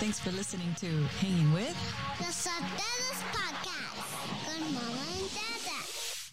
Thanks 0.00 0.20
for 0.20 0.30
listening 0.30 0.74
to 0.76 0.86
Hanging 1.20 1.52
With. 1.52 1.74
The 2.18 2.24
Sotelos 2.30 3.20
Podcast 3.34 4.06
con 4.46 4.62
Mama 4.72 5.04
and 5.18 5.28
Dada. 5.34 5.78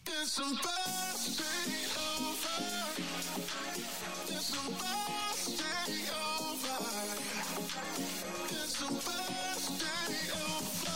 It's 0.06 0.32
supposed 0.34 1.38
to 1.38 1.44
be 1.66 1.76
over. 1.98 2.60
It's 4.30 4.46
supposed 4.46 5.58
to 5.58 5.66
be 5.88 5.98
over. 6.14 6.78
It's 8.50 8.78
supposed 8.78 9.80
to 9.80 9.90
be 10.10 10.20
over. 10.46 10.96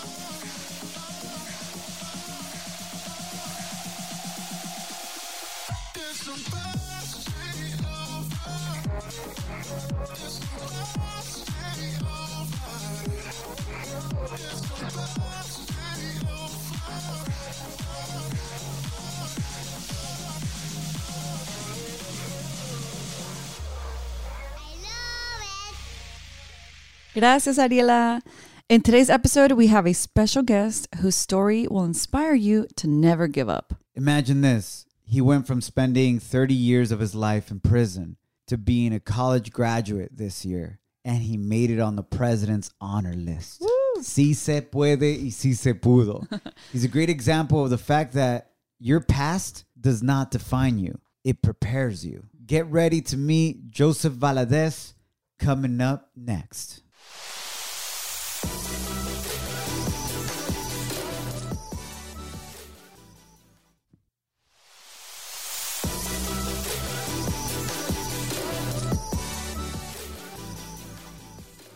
It's 5.95 6.19
supposed 6.19 6.73
to 6.73 6.78
Gracias, 27.19 27.57
Ariela. 27.57 28.21
In 28.69 28.81
today's 28.81 29.09
episode, 29.09 29.51
we 29.51 29.67
have 29.67 29.85
a 29.85 29.93
special 29.93 30.41
guest 30.41 30.87
whose 31.01 31.15
story 31.15 31.67
will 31.67 31.83
inspire 31.83 32.33
you 32.33 32.65
to 32.77 32.87
never 32.87 33.27
give 33.27 33.49
up. 33.49 33.73
Imagine 33.95 34.39
this. 34.39 34.85
He 35.03 35.19
went 35.19 35.45
from 35.45 35.59
spending 35.59 36.19
30 36.19 36.53
years 36.53 36.91
of 36.93 37.01
his 37.01 37.13
life 37.13 37.51
in 37.51 37.59
prison 37.59 38.15
to 38.49 38.57
being 38.57 38.93
a 38.93 38.99
college 38.99 39.51
graduate 39.51 40.17
this 40.17 40.43
year, 40.43 40.79
and 41.05 41.21
he 41.21 41.37
made 41.37 41.69
it 41.69 41.79
on 41.79 41.95
the 41.95 42.03
president's 42.03 42.71
honor 42.81 43.13
list. 43.13 43.63
Si 44.01 44.33
se 44.33 44.61
puede 44.61 45.23
y 45.23 45.29
si 45.29 45.53
se 45.53 45.73
pudo. 45.73 46.27
He's 46.71 46.83
a 46.83 46.87
great 46.87 47.09
example 47.09 47.63
of 47.63 47.69
the 47.69 47.77
fact 47.77 48.13
that 48.13 48.51
your 48.79 49.01
past 49.01 49.65
does 49.79 50.01
not 50.01 50.31
define 50.31 50.79
you, 50.79 50.99
it 51.23 51.41
prepares 51.41 52.05
you. 52.05 52.25
Get 52.45 52.65
ready 52.67 53.01
to 53.01 53.17
meet 53.17 53.69
Joseph 53.69 54.13
Valadez 54.13 54.93
coming 55.37 55.79
up 55.79 56.09
next. 56.15 56.81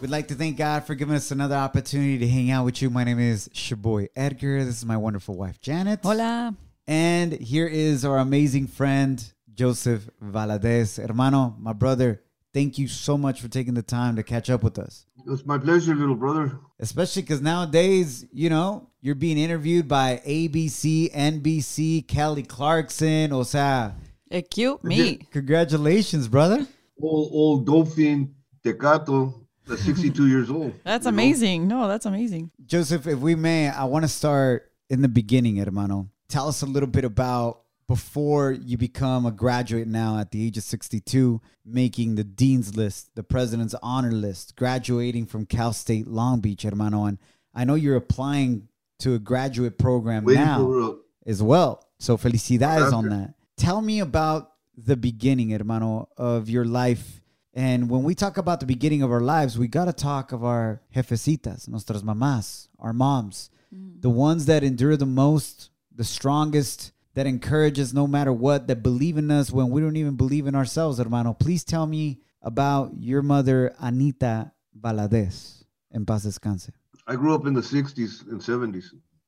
We'd 0.03 0.09
like 0.09 0.27
to 0.27 0.35
thank 0.35 0.57
God 0.57 0.83
for 0.83 0.95
giving 0.95 1.15
us 1.15 1.31
another 1.31 1.55
opportunity 1.55 2.17
to 2.17 2.27
hang 2.27 2.51
out 2.51 2.65
with 2.65 2.81
you. 2.81 2.89
My 2.89 3.05
name 3.05 3.21
is 3.21 3.47
Shaboy 3.53 4.09
Edgar. 4.17 4.65
This 4.65 4.79
is 4.79 4.85
my 4.85 4.97
wonderful 4.97 5.37
wife, 5.37 5.61
Janet. 5.61 6.01
Hola. 6.03 6.53
And 6.85 7.31
here 7.31 7.67
is 7.67 8.03
our 8.03 8.17
amazing 8.17 8.67
friend, 8.67 9.23
Joseph 9.53 10.09
Valadez. 10.21 11.01
Hermano, 11.01 11.55
my 11.57 11.71
brother, 11.71 12.21
thank 12.53 12.77
you 12.77 12.89
so 12.89 13.17
much 13.17 13.39
for 13.39 13.47
taking 13.47 13.75
the 13.75 13.81
time 13.81 14.17
to 14.17 14.23
catch 14.23 14.49
up 14.49 14.61
with 14.61 14.77
us. 14.77 15.05
It's 15.25 15.45
my 15.45 15.57
pleasure, 15.57 15.95
little 15.95 16.15
brother. 16.15 16.59
Especially 16.81 17.21
because 17.21 17.39
nowadays, 17.39 18.25
you 18.33 18.49
know, 18.49 18.89
you're 18.99 19.15
being 19.15 19.37
interviewed 19.37 19.87
by 19.87 20.21
ABC, 20.27 21.13
NBC, 21.13 22.05
Kelly 22.09 22.43
Clarkson. 22.43 23.31
Osa. 23.31 23.95
sea, 24.29 24.41
cute 24.41 24.83
me. 24.83 25.15
congratulations, 25.31 26.27
brother. 26.27 26.67
Old, 27.01 27.31
old 27.31 27.65
Dolphin 27.65 28.35
Tecato, 28.65 29.42
that's 29.67 29.83
62 29.83 30.27
years 30.27 30.49
old. 30.49 30.73
That's 30.83 31.05
you 31.05 31.11
know? 31.11 31.15
amazing. 31.15 31.67
No, 31.67 31.87
that's 31.87 32.05
amazing. 32.05 32.51
Joseph, 32.65 33.07
if 33.07 33.19
we 33.19 33.35
may, 33.35 33.69
I 33.69 33.85
want 33.85 34.03
to 34.03 34.09
start 34.09 34.71
in 34.89 35.01
the 35.01 35.07
beginning, 35.07 35.57
hermano. 35.57 36.09
Tell 36.27 36.47
us 36.47 36.61
a 36.61 36.65
little 36.65 36.89
bit 36.89 37.05
about 37.05 37.61
before 37.87 38.51
you 38.51 38.77
become 38.77 39.25
a 39.25 39.31
graduate 39.31 39.87
now 39.87 40.17
at 40.17 40.31
the 40.31 40.45
age 40.45 40.57
of 40.57 40.63
62, 40.63 41.41
making 41.65 42.15
the 42.15 42.23
dean's 42.23 42.75
list, 42.75 43.13
the 43.15 43.23
president's 43.23 43.75
honor 43.83 44.11
list, 44.11 44.55
graduating 44.55 45.25
from 45.25 45.45
Cal 45.45 45.73
State 45.73 46.07
Long 46.07 46.39
Beach, 46.39 46.63
hermano. 46.63 47.05
And 47.05 47.17
I 47.53 47.65
know 47.65 47.75
you're 47.75 47.95
applying 47.95 48.67
to 48.99 49.15
a 49.15 49.19
graduate 49.19 49.77
program 49.77 50.23
Waiting 50.23 50.43
now 50.43 50.95
as 51.25 51.43
well. 51.43 51.85
So 51.99 52.17
felicidades 52.17 52.91
on 52.91 53.09
that. 53.09 53.35
Tell 53.57 53.81
me 53.81 53.99
about 53.99 54.51
the 54.75 54.97
beginning, 54.97 55.49
hermano, 55.51 56.09
of 56.17 56.49
your 56.49 56.65
life. 56.65 57.21
And 57.53 57.89
when 57.89 58.03
we 58.03 58.15
talk 58.15 58.37
about 58.37 58.59
the 58.59 58.65
beginning 58.65 59.03
of 59.03 59.11
our 59.11 59.21
lives, 59.21 59.59
we 59.59 59.67
got 59.67 59.85
to 59.85 59.93
talk 59.93 60.31
of 60.31 60.43
our 60.43 60.81
jefecitas, 60.95 61.67
nuestras 61.67 62.01
mamás, 62.01 62.67
our 62.79 62.93
moms, 62.93 63.51
mm. 63.73 64.01
the 64.01 64.09
ones 64.09 64.47
that 64.47 64.63
endure 64.63 64.97
the 64.97 65.05
most, 65.05 65.69
the 65.95 66.03
strongest, 66.03 66.91
that 67.13 67.27
encourage 67.27 67.79
us 67.79 67.93
no 67.93 68.07
matter 68.07 68.33
what, 68.33 68.67
that 68.67 68.81
believe 68.81 69.17
in 69.17 69.29
us 69.29 69.51
when 69.51 69.69
we 69.69 69.81
don't 69.81 69.97
even 69.97 70.15
believe 70.15 70.47
in 70.47 70.55
ourselves, 70.55 70.97
hermano. 70.97 71.33
Please 71.33 71.63
tell 71.63 71.85
me 71.85 72.19
about 72.41 72.91
your 72.97 73.21
mother, 73.21 73.73
Anita 73.79 74.51
Valadez. 74.79 75.63
En 75.93 76.05
paz 76.05 76.23
descanse. 76.23 76.71
I 77.05 77.15
grew 77.15 77.35
up 77.35 77.45
in 77.45 77.53
the 77.53 77.61
60s 77.61 78.27
and 78.31 78.41
70s. 78.41 78.85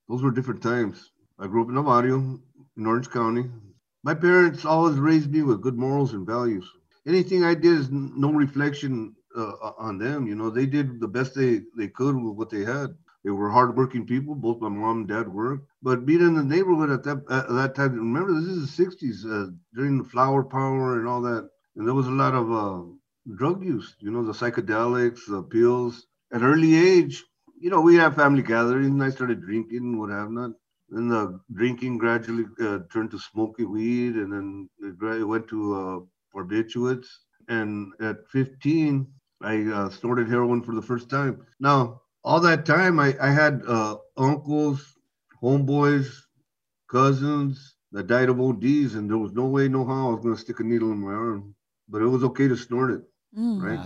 Those 0.09 0.23
were 0.23 0.31
different 0.31 0.63
times. 0.63 1.11
I 1.37 1.45
grew 1.45 1.61
up 1.61 1.69
in 1.69 1.75
Navarro, 1.75 2.39
in 2.77 2.85
Orange 2.85 3.09
County. 3.11 3.45
My 4.03 4.15
parents 4.15 4.65
always 4.65 4.97
raised 4.97 5.31
me 5.31 5.43
with 5.43 5.61
good 5.61 5.77
morals 5.77 6.13
and 6.13 6.25
values. 6.25 6.65
Anything 7.07 7.43
I 7.43 7.53
did 7.55 7.73
is 7.79 7.89
no 7.91 8.31
reflection 8.31 9.15
uh, 9.35 9.53
on 9.77 9.97
them. 9.97 10.27
You 10.27 10.35
know, 10.35 10.49
they 10.49 10.65
did 10.65 10.99
the 10.99 11.07
best 11.07 11.35
they, 11.35 11.61
they 11.77 11.87
could 11.87 12.15
with 12.15 12.35
what 12.35 12.49
they 12.49 12.63
had. 12.63 12.95
They 13.23 13.31
were 13.31 13.49
hardworking 13.49 14.05
people. 14.05 14.35
Both 14.35 14.61
my 14.61 14.69
mom 14.69 14.99
and 14.99 15.07
dad 15.07 15.27
worked. 15.27 15.67
But 15.81 16.05
being 16.05 16.21
in 16.21 16.35
the 16.35 16.43
neighborhood 16.43 16.91
at 16.91 17.03
that 17.03 17.17
at 17.29 17.49
that 17.49 17.75
time, 17.75 17.95
remember 17.95 18.33
this 18.33 18.49
is 18.49 18.75
the 18.75 18.83
60s 18.83 19.25
uh, 19.25 19.51
during 19.73 19.97
the 19.97 20.03
flower 20.09 20.43
power 20.43 20.99
and 20.99 21.07
all 21.07 21.21
that, 21.23 21.49
and 21.75 21.87
there 21.87 21.95
was 21.95 22.07
a 22.07 22.11
lot 22.11 22.35
of 22.35 22.51
uh, 22.51 22.83
drug 23.35 23.63
use. 23.63 23.95
You 23.99 24.11
know, 24.11 24.23
the 24.23 24.33
psychedelics, 24.33 25.21
the 25.27 25.43
pills. 25.43 26.05
At 26.33 26.43
early 26.43 26.75
age, 26.75 27.23
you 27.59 27.69
know, 27.69 27.81
we 27.81 27.95
had 27.95 28.15
family 28.15 28.43
gatherings. 28.43 28.87
And 28.87 29.03
I 29.03 29.09
started 29.09 29.41
drinking, 29.41 29.97
what 29.99 30.09
have 30.11 30.31
not. 30.31 30.51
Then 30.89 31.07
the 31.09 31.39
drinking 31.53 31.97
gradually 31.97 32.45
uh, 32.61 32.79
turned 32.91 33.11
to 33.11 33.19
smoking 33.19 33.71
weed, 33.71 34.15
and 34.15 34.31
then 34.31 34.69
it 34.79 35.25
went 35.25 35.47
to 35.49 35.73
uh, 35.75 35.99
barbiturates. 36.35 37.07
And 37.47 37.93
at 38.01 38.27
15, 38.29 39.07
I 39.41 39.63
uh, 39.65 39.89
snorted 39.89 40.29
heroin 40.29 40.61
for 40.63 40.75
the 40.75 40.81
first 40.81 41.09
time. 41.09 41.45
Now, 41.59 42.01
all 42.23 42.41
that 42.41 42.65
time, 42.65 42.99
I, 42.99 43.15
I 43.21 43.29
had 43.31 43.61
uh, 43.67 43.97
uncles, 44.17 44.97
homeboys, 45.41 46.07
cousins 46.89 47.75
that 47.91 48.07
died 48.07 48.29
of 48.29 48.39
ODs, 48.39 48.95
and 48.95 49.09
there 49.09 49.17
was 49.17 49.33
no 49.33 49.47
way, 49.47 49.67
no 49.69 49.85
how 49.85 50.07
I 50.09 50.11
was 50.11 50.21
going 50.23 50.35
to 50.35 50.41
stick 50.41 50.59
a 50.59 50.63
needle 50.63 50.91
in 50.91 50.99
my 50.99 51.13
arm. 51.13 51.55
But 51.89 52.01
it 52.01 52.07
was 52.07 52.23
okay 52.23 52.47
to 52.47 52.55
snort 52.57 52.91
it, 52.91 53.01
Mm. 53.37 53.61
right? 53.61 53.81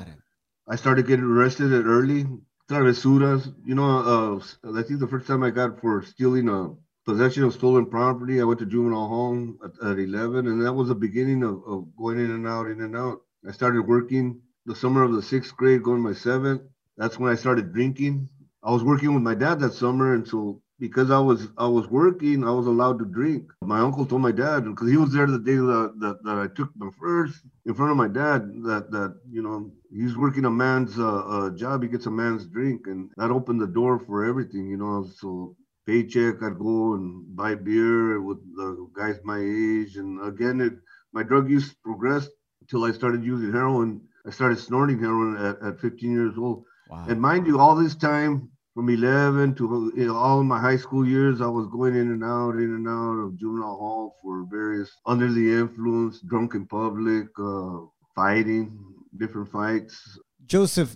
I 0.67 0.75
started 0.75 1.07
getting 1.07 1.25
arrested 1.25 1.71
at 1.73 1.85
early 1.85 2.25
travesuras. 2.69 3.53
You 3.66 3.75
know, 3.75 4.39
uh, 4.63 4.77
I 4.77 4.83
think 4.83 4.99
the 4.99 5.07
first 5.07 5.27
time 5.27 5.43
I 5.43 5.51
got 5.51 5.79
for 5.79 6.01
stealing 6.03 6.49
a 6.49 6.71
possession 7.09 7.44
of 7.44 7.53
stolen 7.53 7.88
property, 7.88 8.40
I 8.40 8.44
went 8.44 8.59
to 8.59 8.68
juvenile 8.68 9.08
home 9.08 9.58
at, 9.66 9.72
at 9.90 9.97
11, 9.97 10.46
and 10.46 10.64
that 10.64 10.74
was 10.74 10.90
the 10.90 10.96
beginning 10.96 11.42
of, 11.42 11.64
of 11.66 11.88
going 11.97 12.20
in 12.20 12.30
and 12.30 12.47
out, 12.47 12.68
in 12.68 12.81
and 12.81 12.96
out. 12.96 13.22
I 13.47 13.52
started 13.52 13.88
working 13.88 14.40
the 14.68 14.75
summer 14.75 15.02
of 15.02 15.14
the 15.14 15.22
sixth 15.24 15.58
grade, 15.58 15.81
going 15.81 16.02
my 16.02 16.14
seventh. 16.14 16.62
That's 16.97 17.18
when 17.18 17.31
I 17.31 17.36
started 17.36 17.74
drinking. 17.74 18.30
I 18.62 18.70
was 18.70 18.84
working 18.84 19.12
with 19.16 19.24
my 19.24 19.34
dad 19.34 19.59
that 19.62 19.74
summer, 19.74 20.14
and 20.14 20.28
so 20.28 20.62
because 20.80 21.09
I 21.09 21.18
was 21.18 21.47
I 21.58 21.66
was 21.66 21.88
working, 21.88 22.44
I 22.44 22.52
was 22.52 22.68
allowed 22.68 23.00
to 23.00 23.06
drink. 23.06 23.50
My 23.64 23.80
uncle 23.80 24.06
told 24.06 24.22
my 24.22 24.31
dad 24.31 24.66
because 24.66 24.91
he 24.91 24.97
was 24.97 25.12
there 25.12 25.26
the 25.26 25.40
day 25.40 25.56
that, 25.56 25.94
that, 26.02 26.24
that 26.24 26.38
I 26.38 26.47
took 26.56 26.70
my 26.76 26.90
first 27.00 27.41
in 27.66 27.74
front 27.74 27.91
of 27.91 27.97
my 27.97 28.08
dad 28.08 28.41
that 28.66 28.91
that 28.91 29.20
you 29.31 29.41
know 29.41 29.72
he's 29.91 30.16
working 30.16 30.46
a 30.46 30.52
man's 30.52 31.00
uh, 31.00 31.24
uh, 31.36 31.50
job. 31.52 31.81
He 31.81 31.90
gets 31.90 32.06
a 32.06 32.12
man's 32.12 32.46
drink, 32.46 32.82
and 32.85 33.09
that 33.17 33.32
opened 33.32 33.62
the 33.62 33.73
door 33.79 33.97
for 33.97 34.26
everything. 34.26 34.70
You 34.70 34.78
know, 34.78 35.08
so 35.17 35.55
paycheck, 35.90 36.44
I'd 36.44 36.59
go 36.59 36.94
and 36.94 37.36
buy 37.36 37.56
beer 37.56 38.22
with 38.22 38.38
the 38.56 38.88
guys 38.96 39.20
my 39.24 39.40
age, 39.40 39.97
and 39.97 40.24
again, 40.32 40.62
it 40.62 40.74
my 41.14 41.24
drug 41.24 41.50
use 41.50 41.74
progressed 41.74 42.30
until 42.62 42.84
I 42.86 42.91
started 42.91 43.24
using 43.24 43.52
heroin. 43.52 44.02
I 44.28 44.30
started 44.30 44.59
snorting 44.59 45.00
heroin 45.00 45.38
at, 45.38 45.56
at 45.62 45.80
15 45.80 46.12
years 46.12 46.36
old. 46.38 46.66
Wow. 46.90 47.06
And 47.09 47.20
mind 47.20 47.47
you, 47.47 47.59
all 47.59 47.76
this 47.76 47.96
time 47.96 48.52
from 48.76 48.90
11 48.90 49.56
to 49.56 49.91
you 49.96 50.08
know, 50.08 50.16
all 50.16 50.44
my 50.44 50.59
high 50.59 50.78
school 50.78 51.08
years, 51.08 51.41
I 51.41 51.47
was 51.47 51.68
going 51.68 51.96
in 51.96 52.12
and 52.12 52.24
out, 52.24 52.56
in 52.56 52.72
and 52.78 52.88
out 52.88 53.18
of 53.24 53.40
juvenile 53.40 53.78
hall 53.78 54.16
for 54.22 54.46
various 54.52 54.91
under 55.08 55.32
the 55.32 55.52
influence, 55.62 56.22
drunk 56.22 56.53
in 56.53 56.68
public, 56.68 57.28
uh, 57.40 57.80
fighting, 58.14 58.78
different 59.18 59.52
fights. 59.52 60.20
Joseph, 60.46 60.96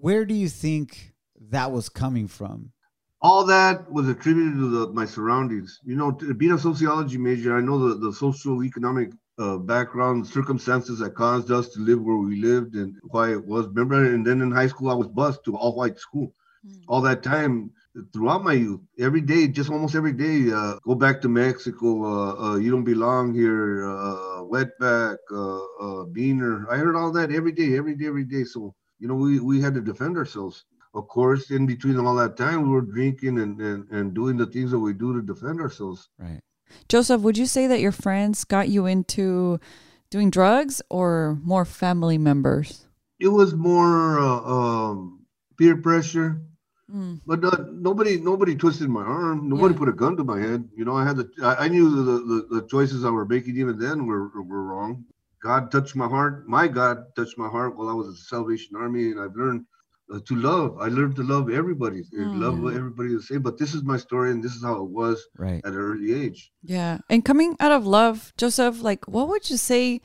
where 0.00 0.24
do 0.24 0.34
you 0.34 0.48
think 0.48 1.12
that 1.50 1.70
was 1.70 1.90
coming 1.90 2.28
from? 2.28 2.72
All 3.22 3.44
that 3.46 3.90
was 3.90 4.08
attributed 4.08 4.54
to 4.54 4.68
the, 4.68 4.92
my 4.92 5.04
surroundings. 5.04 5.80
You 5.84 5.96
know, 5.96 6.12
to, 6.12 6.34
being 6.34 6.52
a 6.52 6.58
sociology 6.58 7.18
major, 7.18 7.56
I 7.56 7.60
know 7.60 7.88
the, 7.88 7.94
the 7.96 8.12
social 8.12 8.62
economic 8.64 9.10
uh, 9.38 9.56
background 9.58 10.26
circumstances 10.26 10.98
that 11.00 11.14
caused 11.14 11.50
us 11.50 11.68
to 11.70 11.80
live 11.80 12.00
where 12.02 12.16
we 12.16 12.40
lived 12.40 12.74
and 12.74 12.96
why 13.10 13.32
it 13.32 13.44
was. 13.46 13.66
Remember, 13.68 14.04
and 14.14 14.26
then 14.26 14.40
in 14.40 14.50
high 14.52 14.66
school, 14.68 14.90
I 14.90 14.94
was 14.94 15.08
bused 15.08 15.44
to 15.44 15.56
all 15.56 15.74
white 15.76 15.98
school. 15.98 16.34
All 16.88 17.00
that 17.02 17.22
time, 17.22 17.70
throughout 18.12 18.42
my 18.44 18.52
youth, 18.52 18.80
every 18.98 19.20
day, 19.20 19.48
just 19.48 19.70
almost 19.70 19.94
every 19.94 20.12
day, 20.12 20.50
uh, 20.52 20.76
go 20.84 20.94
back 20.94 21.20
to 21.22 21.28
Mexico. 21.28 22.04
Uh, 22.04 22.42
uh, 22.44 22.56
you 22.56 22.70
don't 22.70 22.84
belong 22.84 23.34
here. 23.34 23.84
Uh, 23.88 24.42
wetback, 24.54 25.16
uh, 25.32 25.58
uh, 25.84 26.04
beaner. 26.06 26.66
I 26.70 26.76
heard 26.78 26.96
all 26.96 27.12
that 27.12 27.32
every 27.32 27.52
day, 27.52 27.76
every 27.76 27.94
day, 27.96 28.06
every 28.06 28.24
day. 28.24 28.44
So 28.44 28.74
you 28.98 29.08
know, 29.08 29.14
we 29.14 29.40
we 29.40 29.60
had 29.60 29.74
to 29.74 29.80
defend 29.80 30.16
ourselves. 30.16 30.64
Of 30.94 31.06
course, 31.08 31.50
in 31.50 31.66
between 31.66 31.98
all 31.98 32.16
that 32.16 32.36
time, 32.36 32.62
we 32.62 32.70
were 32.70 32.80
drinking 32.80 33.38
and, 33.38 33.60
and, 33.60 33.88
and 33.90 34.12
doing 34.14 34.36
the 34.36 34.46
things 34.46 34.72
that 34.72 34.78
we 34.80 34.92
do 34.92 35.14
to 35.14 35.22
defend 35.22 35.60
ourselves. 35.60 36.08
Right. 36.18 36.40
Joseph, 36.88 37.20
would 37.22 37.38
you 37.38 37.46
say 37.46 37.66
that 37.68 37.80
your 37.80 37.92
friends 37.92 38.44
got 38.44 38.68
you 38.68 38.86
into 38.86 39.60
doing 40.10 40.30
drugs 40.30 40.82
or 40.90 41.38
more 41.42 41.64
family 41.64 42.18
members? 42.18 42.86
It 43.20 43.28
was 43.28 43.54
more 43.54 44.18
uh, 44.18 44.40
um, 44.40 45.26
peer 45.58 45.76
pressure, 45.76 46.40
Mm. 46.90 47.20
but 47.24 47.38
nobody 47.72 48.18
nobody 48.18 48.56
twisted 48.56 48.88
my 48.88 49.04
arm. 49.04 49.48
Nobody 49.48 49.74
Yeah. 49.74 49.78
put 49.78 49.88
a 49.88 49.92
gun 49.92 50.16
to 50.16 50.24
my 50.24 50.40
head. 50.40 50.68
You 50.74 50.84
know, 50.84 50.96
I 50.96 51.04
had 51.04 51.18
the 51.18 51.30
I, 51.40 51.66
I 51.66 51.68
knew 51.68 51.88
the, 51.88 52.02
the 52.02 52.60
the 52.60 52.66
choices 52.66 53.04
I 53.04 53.10
were 53.10 53.24
making 53.26 53.56
even 53.58 53.78
then 53.78 54.06
were 54.06 54.26
were 54.42 54.64
wrong. 54.64 55.04
God 55.40 55.70
touched 55.70 55.94
my 55.94 56.08
heart. 56.08 56.48
My 56.48 56.66
God 56.66 57.04
touched 57.14 57.38
my 57.38 57.46
heart 57.48 57.76
while 57.76 57.88
I 57.88 57.92
was 57.92 58.08
at 58.08 58.14
the 58.14 58.26
Salvation 58.34 58.74
Army, 58.74 59.12
and 59.12 59.20
I've 59.20 59.36
learned 59.36 59.66
to 60.18 60.34
love. 60.36 60.76
I 60.80 60.88
learned 60.88 61.16
to 61.16 61.22
love 61.22 61.50
everybody, 61.50 62.02
and 62.12 62.40
love 62.40 62.54
Mm. 62.54 62.74
everybody 62.76 63.14
the 63.14 63.22
same. 63.22 63.42
But 63.42 63.58
this 63.58 63.74
is 63.74 63.82
my 63.84 63.96
story, 63.96 64.30
and 64.32 64.42
this 64.42 64.54
is 64.56 64.62
how 64.62 64.76
it 64.82 64.90
was 64.90 65.22
Right. 65.38 65.60
at 65.64 65.72
an 65.72 65.78
early 65.78 66.12
age. 66.12 66.50
Yeah. 66.62 66.98
And 67.08 67.24
coming 67.24 67.56
out 67.60 67.72
of 67.72 67.86
love, 67.86 68.32
Joseph, 68.36 68.82
like, 68.82 69.06
what 69.06 69.28
would 69.28 69.48
you 69.50 69.56
say 69.56 70.00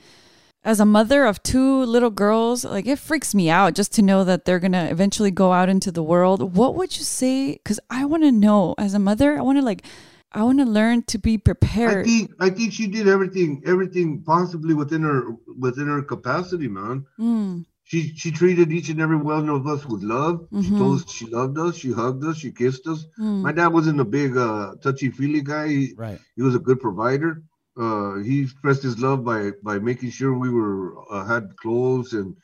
as 0.63 0.79
a 0.79 0.85
mother 0.85 1.25
of 1.25 1.41
two 1.43 1.83
little 1.83 2.11
girls? 2.11 2.63
Like, 2.65 2.87
it 2.87 2.99
freaks 2.99 3.33
me 3.33 3.49
out 3.49 3.73
just 3.75 3.91
to 3.93 4.01
know 4.01 4.23
that 4.23 4.45
they're 4.45 4.59
going 4.59 4.71
to 4.73 4.89
eventually 4.91 5.31
go 5.31 5.51
out 5.53 5.69
into 5.69 5.91
the 5.91 6.03
world. 6.03 6.55
What 6.55 6.75
would 6.75 6.97
you 6.97 7.03
say? 7.03 7.53
Because 7.53 7.79
I 7.89 8.05
want 8.05 8.23
to 8.23 8.31
know 8.31 8.75
as 8.77 8.93
a 8.93 8.99
mother, 8.99 9.37
I 9.37 9.41
want 9.41 9.57
to, 9.57 9.65
like, 9.65 9.83
I 10.31 10.43
want 10.43 10.59
to 10.59 10.65
learn 10.65 11.03
to 11.03 11.17
be 11.17 11.37
prepared. 11.37 11.89
I 11.89 11.93
prepared. 11.93 12.05
think 12.05 12.31
I 12.41 12.49
think 12.49 12.73
she 12.73 12.87
did 12.87 13.07
everything 13.07 13.61
everything 13.65 14.21
possibly 14.25 14.73
within 14.73 15.01
her 15.03 15.31
within 15.57 15.87
her 15.87 16.01
capacity, 16.01 16.67
man. 16.67 17.05
Mm, 17.17 17.65
She 17.85 18.13
she 18.15 18.31
treated 18.31 18.71
each 18.71 18.89
and 18.89 18.99
every 18.99 19.17
one 19.17 19.47
of 19.47 19.67
us 19.67 19.85
with 19.85 20.01
love. 20.03 20.47
She 20.61 20.71
Mhm. 20.71 20.77
told 20.77 21.01
us 21.01 21.11
she 21.11 21.27
loved 21.27 21.57
us. 21.57 21.75
She 21.77 21.91
hugged 21.91 22.23
us. 22.25 22.37
She 22.37 22.51
kissed 22.51 22.87
us. 22.87 23.05
mm, 23.19 23.41
My 23.43 23.51
dad 23.51 23.67
wasn't 23.67 23.99
a 23.99 24.05
big 24.05 24.35
uh, 24.35 24.75
touchy 24.81 25.09
feely 25.11 25.41
guy. 25.41 25.67
He, 25.69 25.93
Right. 25.95 26.19
he 26.35 26.41
was 26.41 26.55
a 26.55 26.59
good 26.59 26.79
provider. 26.79 27.43
Uh, 27.77 28.15
he 28.19 28.41
expressed 28.41 28.81
his 28.83 28.99
love 28.99 29.23
by 29.23 29.51
by 29.63 29.77
making 29.79 30.09
sure 30.09 30.33
we 30.37 30.49
were 30.49 30.95
uh, 31.11 31.25
had 31.25 31.55
clothes 31.57 32.13
and 32.13 32.35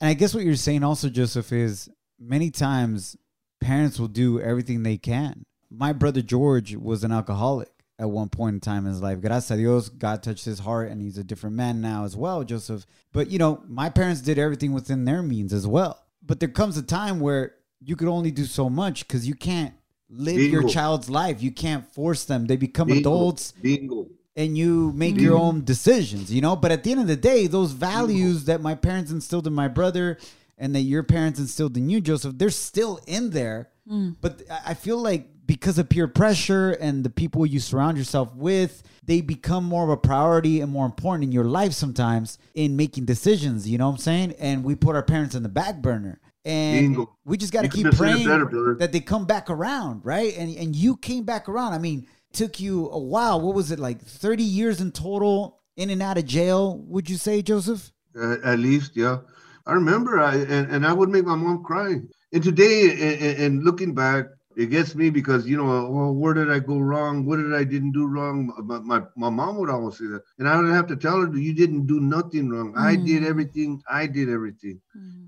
And 0.00 0.08
I 0.10 0.14
guess 0.14 0.34
what 0.34 0.44
you're 0.44 0.56
saying 0.56 0.84
also, 0.84 1.08
Joseph, 1.10 1.52
is 1.52 1.88
many 2.18 2.50
times 2.50 3.16
parents 3.60 3.98
will 3.98 4.08
do 4.08 4.40
everything 4.40 4.82
they 4.84 4.96
can. 4.96 5.44
My 5.70 5.92
brother 5.92 6.22
George 6.22 6.76
was 6.76 7.04
an 7.04 7.12
alcoholic 7.12 7.68
at 7.98 8.08
one 8.10 8.28
point 8.28 8.54
in 8.54 8.60
time 8.60 8.86
in 8.86 8.92
his 8.92 9.02
life. 9.02 9.20
Gracias 9.20 9.50
a 9.50 9.56
Dios, 9.56 9.88
God 9.88 10.22
touched 10.22 10.44
his 10.44 10.60
heart 10.60 10.90
and 10.90 11.02
he's 11.02 11.18
a 11.18 11.24
different 11.24 11.56
man 11.56 11.80
now 11.80 12.04
as 12.04 12.16
well, 12.16 12.44
Joseph. 12.44 12.86
But, 13.12 13.30
you 13.30 13.38
know, 13.38 13.62
my 13.66 13.88
parents 13.90 14.20
did 14.20 14.38
everything 14.38 14.72
within 14.72 15.04
their 15.04 15.22
means 15.22 15.52
as 15.52 15.66
well. 15.66 15.98
But 16.24 16.38
there 16.40 16.48
comes 16.48 16.76
a 16.76 16.82
time 16.82 17.18
where 17.20 17.54
you 17.80 17.96
could 17.96 18.08
only 18.08 18.30
do 18.30 18.44
so 18.44 18.68
much 18.70 19.06
because 19.06 19.26
you 19.26 19.34
can't 19.34 19.74
live 20.08 20.38
your 20.40 20.68
child's 20.68 21.10
life. 21.10 21.42
You 21.42 21.50
can't 21.50 21.84
force 21.92 22.24
them. 22.24 22.46
They 22.46 22.56
become 22.56 22.88
bingo, 22.88 23.00
adults 23.00 23.52
bingo. 23.60 24.06
and 24.36 24.56
you 24.56 24.92
make 24.92 25.16
your 25.18 25.36
own 25.36 25.64
decisions, 25.64 26.32
you 26.32 26.40
know. 26.40 26.54
But 26.56 26.70
at 26.72 26.84
the 26.84 26.92
end 26.92 27.00
of 27.00 27.06
the 27.08 27.16
day, 27.16 27.46
those 27.46 27.72
values 27.72 28.44
that 28.44 28.60
my 28.60 28.74
parents 28.74 29.10
instilled 29.10 29.46
in 29.46 29.52
my 29.54 29.68
brother 29.68 30.18
and 30.56 30.74
that 30.74 30.80
your 30.82 31.02
parents 31.02 31.38
instilled 31.40 31.76
in 31.76 31.88
you, 31.90 32.00
Joseph, 32.00 32.34
they're 32.38 32.50
still 32.50 33.00
in 33.06 33.30
there. 33.30 33.70
Mm. 33.90 34.16
But 34.20 34.42
I- 34.50 34.70
I 34.70 34.74
feel 34.74 34.98
like 34.98 35.28
because 35.48 35.78
of 35.78 35.88
peer 35.88 36.06
pressure 36.06 36.70
and 36.70 37.02
the 37.02 37.10
people 37.10 37.44
you 37.44 37.58
surround 37.58 37.98
yourself 37.98 38.32
with, 38.36 38.84
they 39.02 39.20
become 39.20 39.64
more 39.64 39.82
of 39.82 39.90
a 39.90 39.96
priority 39.96 40.60
and 40.60 40.70
more 40.70 40.86
important 40.86 41.24
in 41.24 41.32
your 41.32 41.46
life 41.46 41.72
sometimes 41.72 42.38
in 42.54 42.76
making 42.76 43.06
decisions. 43.06 43.68
You 43.68 43.78
know 43.78 43.86
what 43.86 43.94
I'm 43.94 43.98
saying? 43.98 44.34
And 44.38 44.62
we 44.62 44.76
put 44.76 44.94
our 44.94 45.02
parents 45.02 45.34
in 45.34 45.42
the 45.42 45.48
back 45.48 45.82
burner. 45.82 46.20
And 46.44 46.94
Bingo. 46.94 47.16
we 47.24 47.36
just 47.36 47.52
got 47.52 47.62
to 47.62 47.68
keep 47.68 47.86
couldn't 47.86 47.92
have 47.92 47.98
said 47.98 48.08
it 48.08 48.24
praying 48.24 48.44
better, 48.44 48.76
that 48.78 48.92
they 48.92 49.00
come 49.00 49.26
back 49.26 49.50
around, 49.50 50.04
right? 50.04 50.36
And 50.38 50.54
and 50.56 50.76
you 50.76 50.96
came 50.96 51.24
back 51.24 51.48
around. 51.48 51.72
I 51.72 51.78
mean, 51.78 52.06
took 52.32 52.60
you 52.60 52.88
a 52.90 52.98
while. 52.98 53.40
What 53.40 53.56
was 53.56 53.72
it 53.72 53.80
like? 53.80 54.00
Thirty 54.00 54.44
years 54.44 54.80
in 54.80 54.92
total, 54.92 55.60
in 55.76 55.90
and 55.90 56.00
out 56.00 56.16
of 56.16 56.24
jail. 56.24 56.78
Would 56.86 57.10
you 57.10 57.16
say, 57.16 57.42
Joseph? 57.42 57.90
uh, 58.20 58.36
at 58.44 58.58
least 58.58 58.96
yeah 58.96 59.18
i 59.66 59.72
remember 59.72 60.18
i 60.18 60.34
and, 60.34 60.70
and 60.70 60.86
i 60.86 60.92
would 60.92 61.08
make 61.08 61.24
my 61.24 61.34
mom 61.34 61.62
cry 61.62 61.96
and 62.32 62.42
today 62.42 62.90
and, 62.90 63.38
and 63.42 63.64
looking 63.64 63.94
back 63.94 64.26
it 64.58 64.70
gets 64.70 64.94
me 65.00 65.08
because 65.08 65.46
you 65.46 65.56
know 65.56 65.88
well, 65.88 66.12
where 66.12 66.34
did 66.34 66.50
i 66.50 66.58
go 66.58 66.78
wrong? 66.90 67.24
What 67.24 67.36
did 67.36 67.54
i 67.54 67.62
didn't 67.62 67.92
do 67.92 68.06
wrong? 68.06 68.52
My, 68.70 68.78
my, 68.80 69.00
my 69.16 69.30
mom 69.30 69.58
would 69.58 69.70
always 69.70 69.98
say 69.98 70.06
that. 70.06 70.22
And 70.38 70.48
i 70.48 70.56
would 70.60 70.72
have 70.78 70.88
to 70.88 70.96
tell 70.96 71.20
her 71.20 71.38
you 71.48 71.54
didn't 71.54 71.86
do 71.86 72.00
nothing 72.00 72.50
wrong. 72.50 72.74
I 72.76 72.96
did 72.96 73.24
everything. 73.24 73.80
I 73.88 74.06
did 74.06 74.28
everything. 74.28 74.80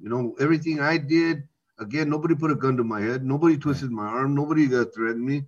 You 0.02 0.08
know 0.12 0.34
everything 0.40 0.80
i 0.80 0.96
did 0.96 1.42
again 1.78 2.10
nobody 2.14 2.34
put 2.34 2.50
a 2.50 2.56
gun 2.64 2.76
to 2.78 2.84
my 2.94 3.00
head. 3.00 3.24
Nobody 3.34 3.56
twisted 3.56 3.90
my 4.02 4.06
arm. 4.06 4.34
Nobody 4.34 4.66
uh, 4.74 4.84
threatened 4.94 5.24
me. 5.24 5.44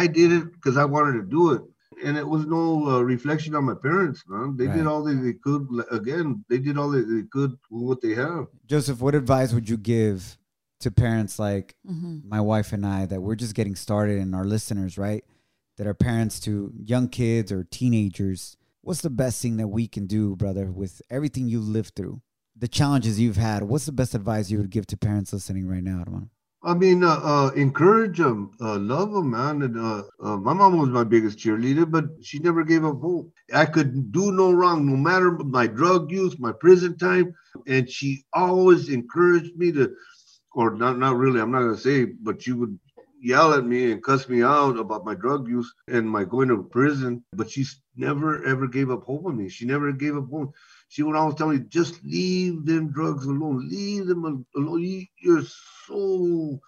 I 0.00 0.06
did 0.06 0.30
it 0.38 0.52
because 0.52 0.76
i 0.76 0.84
wanted 0.84 1.14
to 1.20 1.26
do 1.38 1.52
it. 1.52 1.62
And 2.04 2.18
it 2.18 2.28
was 2.34 2.44
no 2.44 2.62
uh, 2.90 3.00
reflection 3.00 3.54
on 3.54 3.64
my 3.64 3.74
parents, 3.88 4.24
man. 4.28 4.56
They 4.58 4.66
Right. 4.66 4.76
did 4.78 4.86
all 4.86 5.02
they, 5.04 5.14
they 5.14 5.34
could. 5.34 5.66
Again, 5.90 6.44
they 6.50 6.58
did 6.58 6.76
all 6.76 6.90
they, 6.90 7.02
they 7.02 7.22
could 7.36 7.52
with 7.70 7.84
what 7.88 8.00
they 8.02 8.14
have. 8.14 8.46
Joseph, 8.66 9.00
what 9.00 9.14
advice 9.14 9.52
would 9.54 9.68
you 9.68 9.76
give 9.76 10.36
to 10.84 10.90
parents 10.90 11.38
like 11.38 11.74
mhm. 11.86 12.24
my 12.24 12.40
wife 12.40 12.72
and 12.72 12.86
I 12.86 13.06
that 13.06 13.20
we're 13.20 13.34
just 13.34 13.54
getting 13.54 13.74
started 13.74 14.18
and 14.18 14.34
our 14.34 14.44
listeners, 14.44 14.96
right? 14.96 15.24
That 15.76 15.86
are 15.86 15.94
parents 15.94 16.38
to 16.40 16.72
young 16.76 17.08
kids 17.08 17.50
or 17.50 17.64
teenagers. 17.64 18.56
What's 18.82 19.00
the 19.00 19.10
best 19.10 19.42
thing 19.42 19.56
that 19.56 19.68
we 19.68 19.88
can 19.88 20.06
do, 20.06 20.36
brother, 20.36 20.70
with 20.70 21.02
everything 21.10 21.48
you 21.48 21.60
lived 21.60 21.94
through, 21.96 22.20
the 22.56 22.68
challenges 22.68 23.18
you've 23.18 23.36
had? 23.36 23.64
What's 23.64 23.86
the 23.86 23.92
best 23.92 24.14
advice 24.14 24.50
you 24.50 24.58
would 24.58 24.70
give 24.70 24.86
to 24.88 24.96
parents 24.96 25.32
listening 25.32 25.66
right 25.66 25.82
now, 25.82 26.04
hermano? 26.04 26.28
I 26.62 26.72
mean, 26.72 27.04
uh, 27.04 27.20
uh, 27.22 27.50
encourage 27.56 28.16
them, 28.16 28.52
uh, 28.58 28.78
love 28.78 29.12
them, 29.12 29.30
man. 29.30 29.62
And 29.62 29.78
uh, 29.78 30.02
uh, 30.22 30.36
my 30.38 30.54
mom 30.54 30.78
was 30.78 30.88
my 30.88 31.04
biggest 31.04 31.38
cheerleader, 31.38 31.90
but 31.90 32.06
she 32.22 32.38
never 32.38 32.64
gave 32.64 32.86
up 32.86 33.00
hope. 33.00 33.30
I 33.52 33.66
could 33.66 34.12
do 34.12 34.32
no 34.32 34.50
wrong, 34.50 34.86
no 34.86 34.96
matter 34.96 35.32
my 35.32 35.66
drug 35.66 36.10
use, 36.10 36.38
my 36.38 36.52
prison 36.52 36.96
time, 36.96 37.34
and 37.66 37.88
she 37.88 38.24
always 38.32 38.88
encouraged 38.88 39.56
me 39.56 39.72
to, 39.72 39.94
or 40.54 40.74
not, 40.74 40.98
not 40.98 41.16
really. 41.16 41.40
I'm 41.40 41.50
not 41.50 41.60
gonna 41.60 41.76
say, 41.76 42.04
but 42.04 42.42
she 42.42 42.52
would 42.52 42.78
yell 43.20 43.54
at 43.54 43.64
me 43.64 43.90
and 43.92 44.02
cuss 44.02 44.28
me 44.28 44.42
out 44.42 44.78
about 44.78 45.04
my 45.04 45.14
drug 45.14 45.48
use 45.48 45.72
and 45.88 46.08
my 46.08 46.24
going 46.24 46.48
to 46.48 46.62
prison. 46.62 47.24
But 47.32 47.50
she 47.50 47.64
never 47.96 48.44
ever 48.44 48.66
gave 48.66 48.90
up 48.90 49.04
hope 49.04 49.26
on 49.26 49.36
me. 49.36 49.48
She 49.48 49.64
never 49.64 49.92
gave 49.92 50.16
up 50.16 50.28
hope. 50.30 50.54
She 50.88 51.02
would 51.02 51.16
always 51.16 51.34
tell 51.36 51.48
me, 51.48 51.58
just 51.68 52.04
leave 52.04 52.64
them 52.66 52.92
drugs 52.92 53.24
alone. 53.26 53.68
Leave 53.68 54.06
them 54.06 54.44
alone. 54.56 54.82
You- 54.82 55.06
You're 55.22 55.42
so 55.86 56.60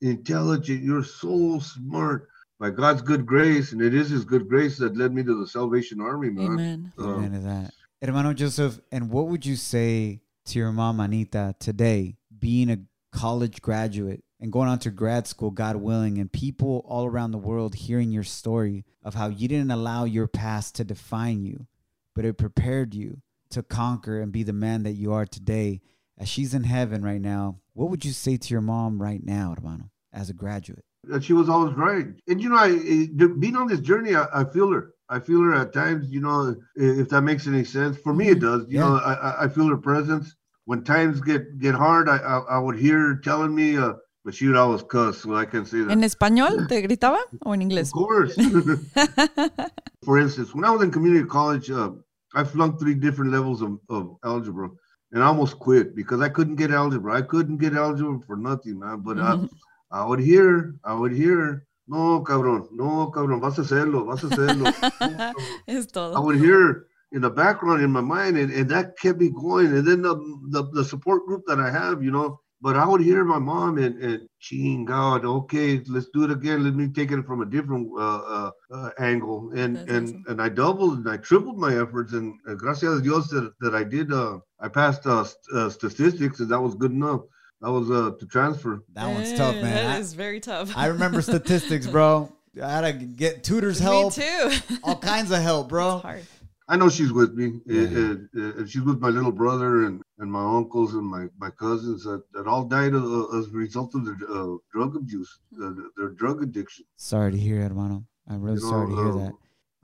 intelligent. 0.00 0.82
You're 0.82 1.04
so 1.04 1.58
smart. 1.58 2.28
By 2.60 2.70
God's 2.70 3.02
good 3.02 3.24
grace, 3.24 3.70
and 3.70 3.80
it 3.80 3.94
is 3.94 4.10
His 4.10 4.24
good 4.24 4.48
grace 4.48 4.78
that 4.78 4.96
led 4.96 5.14
me 5.14 5.22
to 5.22 5.40
the 5.40 5.46
Salvation 5.46 6.00
Army, 6.00 6.30
man. 6.30 6.46
Amen. 6.54 6.92
Um, 6.98 7.06
Amen 7.06 7.32
to 7.32 7.38
that. 7.40 7.72
Hermano 8.02 8.32
Joseph, 8.32 8.80
and 8.90 9.10
what 9.10 9.28
would 9.28 9.46
you 9.46 9.54
say 9.54 10.22
to 10.46 10.58
your 10.58 10.72
mom, 10.72 10.98
Anita, 10.98 11.54
today, 11.60 12.16
being 12.36 12.70
a 12.70 12.78
college 13.12 13.60
graduate 13.62 14.22
and 14.40 14.52
going 14.52 14.68
on 14.68 14.78
to 14.80 14.90
grad 14.90 15.26
school, 15.26 15.50
God 15.50 15.76
willing, 15.76 16.18
and 16.18 16.30
people 16.32 16.84
all 16.88 17.06
around 17.06 17.32
the 17.32 17.38
world 17.38 17.74
hearing 17.74 18.10
your 18.12 18.24
story 18.24 18.84
of 19.02 19.14
how 19.14 19.28
you 19.28 19.48
didn't 19.48 19.70
allow 19.70 20.04
your 20.04 20.26
past 20.28 20.74
to 20.76 20.84
define 20.84 21.44
you, 21.44 21.66
but 22.14 22.24
it 22.24 22.38
prepared 22.38 22.94
you 22.94 23.18
to 23.50 23.62
conquer 23.62 24.20
and 24.20 24.30
be 24.32 24.42
the 24.42 24.52
man 24.52 24.82
that 24.82 24.92
you 24.92 25.12
are 25.12 25.26
today. 25.26 25.80
As 26.20 26.28
she's 26.28 26.52
in 26.52 26.64
heaven 26.64 27.02
right 27.02 27.20
now, 27.20 27.60
what 27.74 27.90
would 27.90 28.04
you 28.04 28.10
say 28.12 28.36
to 28.36 28.52
your 28.52 28.60
mom 28.60 29.00
right 29.00 29.24
now, 29.24 29.54
hermano, 29.56 29.90
as 30.12 30.28
a 30.30 30.34
graduate? 30.34 30.84
that 31.04 31.22
she 31.24 31.32
was 31.32 31.48
always 31.48 31.74
right. 31.74 32.06
And 32.26 32.42
you 32.42 32.48
know, 32.50 32.56
I, 32.56 32.70
eh, 32.70 33.06
I- 33.22 33.26
being 33.38 33.56
on 33.56 33.68
this 33.68 33.80
journey, 33.80 34.14
I, 34.16 34.26
I 34.34 34.44
feel 34.44 34.70
her. 34.72 34.90
I 35.08 35.20
feel 35.20 35.40
her 35.42 35.54
at 35.54 35.72
times. 35.72 36.08
You 36.10 36.20
know, 36.20 36.54
if 36.74 37.08
that 37.10 37.22
makes 37.22 37.46
any 37.46 37.64
sense. 37.64 37.96
For 37.98 38.12
me, 38.12 38.28
it 38.28 38.40
does. 38.40 38.62
You 38.68 38.80
Yeah. 38.80 38.88
know, 38.88 38.96
I, 38.96 39.12
I- 39.14 39.44
I 39.44 39.48
feel 39.48 39.68
her 39.68 39.76
presence. 39.78 40.34
When 40.68 40.84
times 40.84 41.20
get 41.20 41.58
get 41.58 41.74
hard, 41.74 42.08
I 42.08 42.18
I, 42.18 42.36
I 42.56 42.58
would 42.58 42.78
hear 42.78 42.98
her 42.98 43.16
telling 43.24 43.54
me, 43.54 43.78
uh, 43.78 43.94
but 44.24 44.34
she 44.34 44.46
would 44.48 44.56
always 44.56 44.82
cuss, 44.82 45.22
so 45.22 45.34
I 45.34 45.46
can 45.46 45.64
say 45.64 45.80
that. 45.80 45.90
¿En 45.90 46.04
español 46.04 46.68
te 46.68 46.82
gritaba 46.82 47.20
o 47.46 47.54
en 47.54 47.62
inglés? 47.62 47.88
Of 47.88 47.92
course. 47.92 48.34
For 50.04 50.18
instance, 50.18 50.54
when 50.54 50.64
I 50.64 50.70
was 50.70 50.82
in 50.82 50.90
community 50.90 51.26
college, 51.26 51.70
uh, 51.70 51.90
I 52.34 52.44
flunked 52.44 52.80
three 52.80 52.94
different 52.94 53.32
levels 53.32 53.62
of, 53.62 53.78
of 53.88 54.16
algebra 54.22 54.68
and 55.12 55.22
I 55.22 55.26
almost 55.26 55.58
quit 55.58 55.94
because 55.94 56.20
I 56.20 56.28
couldn't 56.28 56.56
get 56.56 56.70
algebra. 56.70 57.16
I 57.16 57.22
couldn't 57.22 57.58
get 57.58 57.74
algebra 57.74 58.20
for 58.26 58.36
nothing, 58.36 58.78
man. 58.78 59.00
But 59.00 59.18
uh, 59.18 59.46
I 59.90 60.04
would 60.04 60.20
hear, 60.20 60.74
I 60.84 60.94
would 60.94 61.12
hear, 61.12 61.66
no, 61.86 62.22
cabrón, 62.22 62.68
no, 62.72 63.10
cabrón, 63.10 63.40
vas 63.40 63.58
a 63.58 63.62
hacerlo, 63.62 64.04
vas 64.04 64.22
a 64.24 64.28
hacerlo. 64.28 64.64
No, 65.00 65.32
es 65.66 65.88
I 65.96 66.20
would 66.20 66.36
hear, 66.36 66.87
in 67.12 67.20
the 67.22 67.30
background 67.30 67.82
in 67.82 67.90
my 67.90 68.00
mind, 68.00 68.36
and, 68.36 68.52
and 68.52 68.68
that 68.70 68.98
kept 68.98 69.18
me 69.18 69.30
going. 69.30 69.66
And 69.66 69.86
then 69.86 70.02
the, 70.02 70.14
the 70.50 70.64
the 70.72 70.84
support 70.84 71.24
group 71.26 71.42
that 71.46 71.58
I 71.60 71.70
have, 71.70 72.02
you 72.02 72.10
know. 72.10 72.40
But 72.60 72.74
I 72.76 72.84
would 72.84 73.00
hear 73.00 73.22
my 73.24 73.38
mom 73.38 73.78
and, 73.78 74.02
and 74.02 74.28
ching 74.40 74.84
God, 74.84 75.24
okay, 75.24 75.80
let's 75.86 76.08
do 76.12 76.24
it 76.24 76.30
again. 76.32 76.64
Let 76.64 76.74
me 76.74 76.88
take 76.88 77.12
it 77.12 77.24
from 77.24 77.40
a 77.40 77.46
different 77.46 77.88
uh, 77.96 78.18
uh, 78.18 78.50
uh, 78.74 78.90
angle. 78.98 79.52
And 79.54 79.76
That's 79.76 79.90
and 79.92 80.08
awesome. 80.08 80.24
and 80.26 80.42
I 80.42 80.48
doubled 80.48 80.98
and 80.98 81.08
I 81.08 81.18
tripled 81.18 81.56
my 81.56 81.80
efforts. 81.80 82.14
And 82.14 82.34
uh, 82.48 82.54
gracias 82.54 82.98
a 82.98 83.02
Dios 83.02 83.28
that, 83.28 83.52
that 83.60 83.76
I 83.76 83.84
did. 83.84 84.12
Uh, 84.12 84.38
I 84.58 84.66
passed 84.66 85.06
uh, 85.06 85.22
st- 85.22 85.36
uh, 85.54 85.70
statistics, 85.70 86.40
and 86.40 86.50
that 86.50 86.60
was 86.60 86.74
good 86.74 86.90
enough. 86.90 87.20
That 87.60 87.70
was 87.70 87.92
uh, 87.92 88.10
to 88.18 88.26
transfer. 88.26 88.82
That 88.94 89.06
one's 89.06 89.34
tough, 89.34 89.54
man. 89.54 89.62
That 89.62 89.96
I- 89.96 89.98
is 90.00 90.14
very 90.14 90.40
tough. 90.40 90.76
I 90.76 90.86
remember 90.86 91.22
statistics, 91.32 91.86
bro. 91.86 92.32
I 92.60 92.68
had 92.68 92.80
to 92.80 92.92
get 93.06 93.44
tutors 93.44 93.78
help, 93.78 94.16
Me 94.18 94.24
too. 94.24 94.50
all 94.82 94.96
kinds 94.98 95.30
of 95.30 95.40
help, 95.40 95.68
bro. 95.74 95.94
It's 95.96 96.02
hard. 96.02 96.26
I 96.70 96.76
know 96.76 96.88
she's 96.90 97.12
with 97.12 97.32
me, 97.34 97.46
Yeah. 97.66 97.82
and, 97.82 98.28
and- 98.34 98.54
and 98.58 98.68
she's 98.70 98.82
with 98.82 99.00
my 99.00 99.08
little 99.08 99.32
brother 99.32 99.84
and, 99.86 100.02
and 100.18 100.30
my 100.30 100.44
uncles 100.58 100.94
and 100.94 101.06
my, 101.06 101.26
my 101.38 101.50
cousins 101.50 102.04
that, 102.04 102.22
that 102.34 102.46
all 102.46 102.64
died 102.64 102.94
of, 102.94 103.04
as 103.34 103.46
a 103.46 103.56
result 103.66 103.94
of 103.94 104.04
their 104.04 104.18
uh, 104.30 104.56
drug 104.72 104.94
abuse, 104.96 105.30
uh, 105.62 105.70
their 105.96 106.10
drug 106.10 106.42
addiction. 106.42 106.84
Sorry 106.96 107.32
to 107.32 107.38
hear, 107.38 107.62
hermano. 107.62 108.04
I'm 108.28 108.42
really 108.42 108.58
You 108.58 108.64
know, 108.64 108.70
sorry 108.70 108.88
to 108.90 108.96
hear 108.96 109.08
uh, 109.12 109.16
that. 109.24 109.32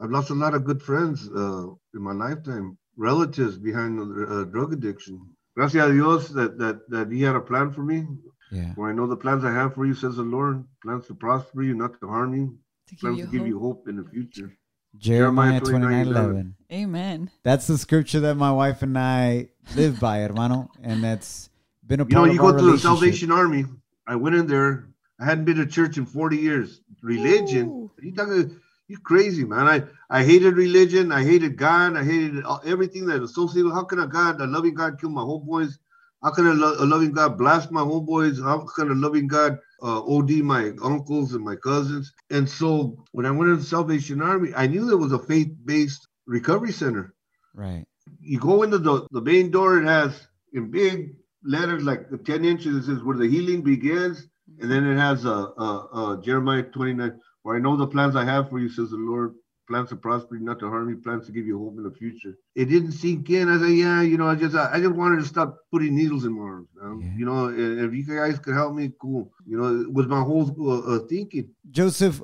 I've 0.01 0.11
lost 0.11 0.31
a 0.31 0.35
lot 0.35 0.55
of 0.55 0.65
good 0.65 0.83
friends 0.83 1.29
uh, 1.29 1.67
in 1.95 2.03
my 2.09 2.13
lifetime, 2.13 2.77
relatives 2.97 3.57
behind 3.57 3.99
the 3.99 4.27
uh, 4.41 4.45
drug 4.45 4.73
addiction. 4.73 5.21
Gracias 5.57 5.89
a 5.89 5.93
Dios 5.93 6.29
that, 6.31 6.59
that, 6.59 6.81
that 6.91 7.11
He 7.13 7.23
had 7.23 7.37
a 7.37 7.41
plan 7.41 7.73
for 7.73 7.83
me. 7.83 8.07
Yeah. 8.53 8.75
For 8.75 8.91
I 8.91 8.93
know 8.93 9.07
the 9.07 9.17
plans 9.17 9.45
I 9.45 9.53
have 9.53 9.75
for 9.75 9.87
you, 9.87 9.95
says 9.95 10.17
the 10.17 10.23
Lord, 10.23 10.63
plans 10.83 11.07
to 11.07 11.15
prosper 11.15 11.63
you, 11.63 11.75
not 11.75 11.99
to 12.01 12.09
harm 12.09 12.35
you, 12.35 12.59
To 12.89 12.95
give 12.95 13.01
plans 13.01 13.19
you 13.21 13.25
to 13.27 13.31
give 13.33 13.47
you 13.47 13.59
hope 13.59 13.89
in 13.89 13.97
the 13.97 14.05
future. 14.05 14.53
Jeremiah 14.99 15.61
Jeremiah 15.61 15.61
29 15.61 16.05
29, 16.05 16.25
11. 16.25 16.55
Amen. 16.73 17.31
That's 17.43 17.67
the 17.67 17.79
scripture 17.79 18.21
that 18.21 18.35
my 18.37 18.53
wife 18.53 18.83
and 18.83 18.99
I 18.99 19.49
live 19.77 20.01
by, 20.01 20.21
hermano. 20.21 20.71
And 20.83 21.03
that's 21.05 21.51
been 21.87 22.01
a 22.01 22.05
You 22.05 22.11
know, 22.11 22.21
part 22.21 22.33
you 22.33 22.41
of 22.41 22.47
our 22.47 22.53
go 22.53 22.59
to 22.67 22.73
the. 22.73 22.79
Salvation 22.79 23.31
Army. 23.31 23.65
I 24.07 24.17
went 24.17 24.37
in 24.37 24.47
there. 24.47 24.89
I 25.21 25.25
hadn't 25.25 25.45
been 25.45 25.57
to 25.57 25.67
church 25.67 25.97
in 25.97 26.07
40 26.07 26.37
years. 26.37 26.81
Religion. 27.03 27.69
Ooh. 27.69 27.91
You 28.01 28.15
talking? 28.15 28.61
You 28.89 28.99
crazy, 28.99 29.45
man. 29.45 29.67
I, 29.67 29.83
I 30.11 30.25
hated 30.25 30.57
religion. 30.57 31.11
I 31.11 31.23
hated 31.25 31.57
God. 31.57 31.97
I 31.97 32.05
hated 32.05 32.45
everything 32.67 33.07
that 33.07 33.23
associated. 33.23 33.73
How 33.73 33.85
can 33.85 33.99
a 33.99 34.07
God, 34.07 34.41
a 34.41 34.47
loving 34.47 34.75
God, 34.75 35.01
kill 35.01 35.11
my 35.11 35.23
homeboys? 35.23 35.79
How 36.23 36.31
can 36.31 36.47
a, 36.47 36.55
lo- 36.55 36.77
a 36.79 36.85
loving 36.87 37.13
God 37.13 37.39
blast 37.39 37.71
my 37.71 37.81
homeboys? 37.83 38.43
How 38.43 38.67
can 38.77 38.91
a 38.91 38.95
loving 38.95 39.27
God 39.27 39.59
uh, 39.85 40.03
OD 40.05 40.33
my 40.43 40.73
uncles 40.83 41.35
and 41.35 41.45
my 41.45 41.57
cousins? 41.57 42.13
And 42.31 42.51
so 42.51 43.05
when 43.13 43.27
I 43.27 43.33
went 43.33 43.51
into 43.53 43.63
the 43.63 43.69
Salvation 43.69 44.23
Army, 44.23 44.53
I 44.57 44.69
knew 44.69 44.87
there 44.87 44.99
was 44.99 45.13
a 45.13 45.21
faith-based 45.21 46.09
recovery 46.27 46.73
center 46.73 47.15
Right. 47.55 47.87
you 48.21 48.41
go 48.41 48.65
into 48.65 48.79
the, 48.79 49.07
the 49.13 49.23
main 49.23 49.51
door, 49.53 49.79
it 49.81 49.87
has 49.87 50.29
in 50.55 50.71
big 50.71 51.17
letters 51.45 51.85
like 51.85 52.09
10 52.25 52.45
inches, 52.45 52.77
it 52.77 52.87
says 52.93 53.05
where 53.05 53.19
the 53.19 53.29
healing 53.29 53.63
begins. 53.63 54.29
And 54.61 54.71
then 54.71 54.87
it 54.87 54.97
has 54.99 55.27
a, 55.27 55.31
a, 55.31 56.17
a 56.19 56.23
Jeremiah 56.25 56.65
29, 56.65 57.21
where 57.43 57.57
I 57.57 57.61
know 57.61 57.77
the 57.77 57.89
plans 57.89 58.17
I 58.17 58.25
have 58.25 58.51
for 58.51 58.61
you, 58.61 58.71
says 58.71 58.91
the 58.91 58.99
Lord, 58.99 59.35
plans 59.67 59.89
to 59.91 59.97
prosper 59.97 60.37
you, 60.37 60.45
not 60.45 60.59
to 60.61 60.69
harm 60.69 60.89
you, 60.89 60.97
plans 60.97 61.27
to 61.27 61.33
give 61.33 61.47
you 61.47 61.59
hope 61.59 61.77
in 61.77 61.85
the 61.85 61.91
future. 61.91 62.35
It 62.55 62.67
didn't 62.67 62.93
sink 62.93 63.31
in. 63.31 63.49
I 63.49 63.59
said, 63.59 63.71
yeah, 63.73 64.03
you 64.03 64.17
know, 64.17 64.29
I 64.29 64.35
just 64.35 64.55
I 64.55 64.79
just 64.81 64.95
wanted 64.95 65.21
to 65.21 65.27
stop 65.27 65.59
putting 65.71 65.97
needles 65.97 66.25
in 66.25 66.33
my 66.33 66.43
arms. 66.43 66.69
Yeah. 66.77 67.11
You 67.17 67.25
know, 67.25 67.49
if 67.49 67.93
you 67.93 68.05
guys 68.05 68.39
could 68.39 68.55
help 68.55 68.75
me, 68.75 68.93
cool. 69.01 69.31
You 69.47 69.59
know, 69.59 69.81
it 69.83 69.93
was 69.93 70.07
my 70.07 70.21
whole 70.21 70.55
uh, 70.61 70.97
uh, 70.97 70.99
thinking. 71.09 71.51
Joseph, 71.71 72.21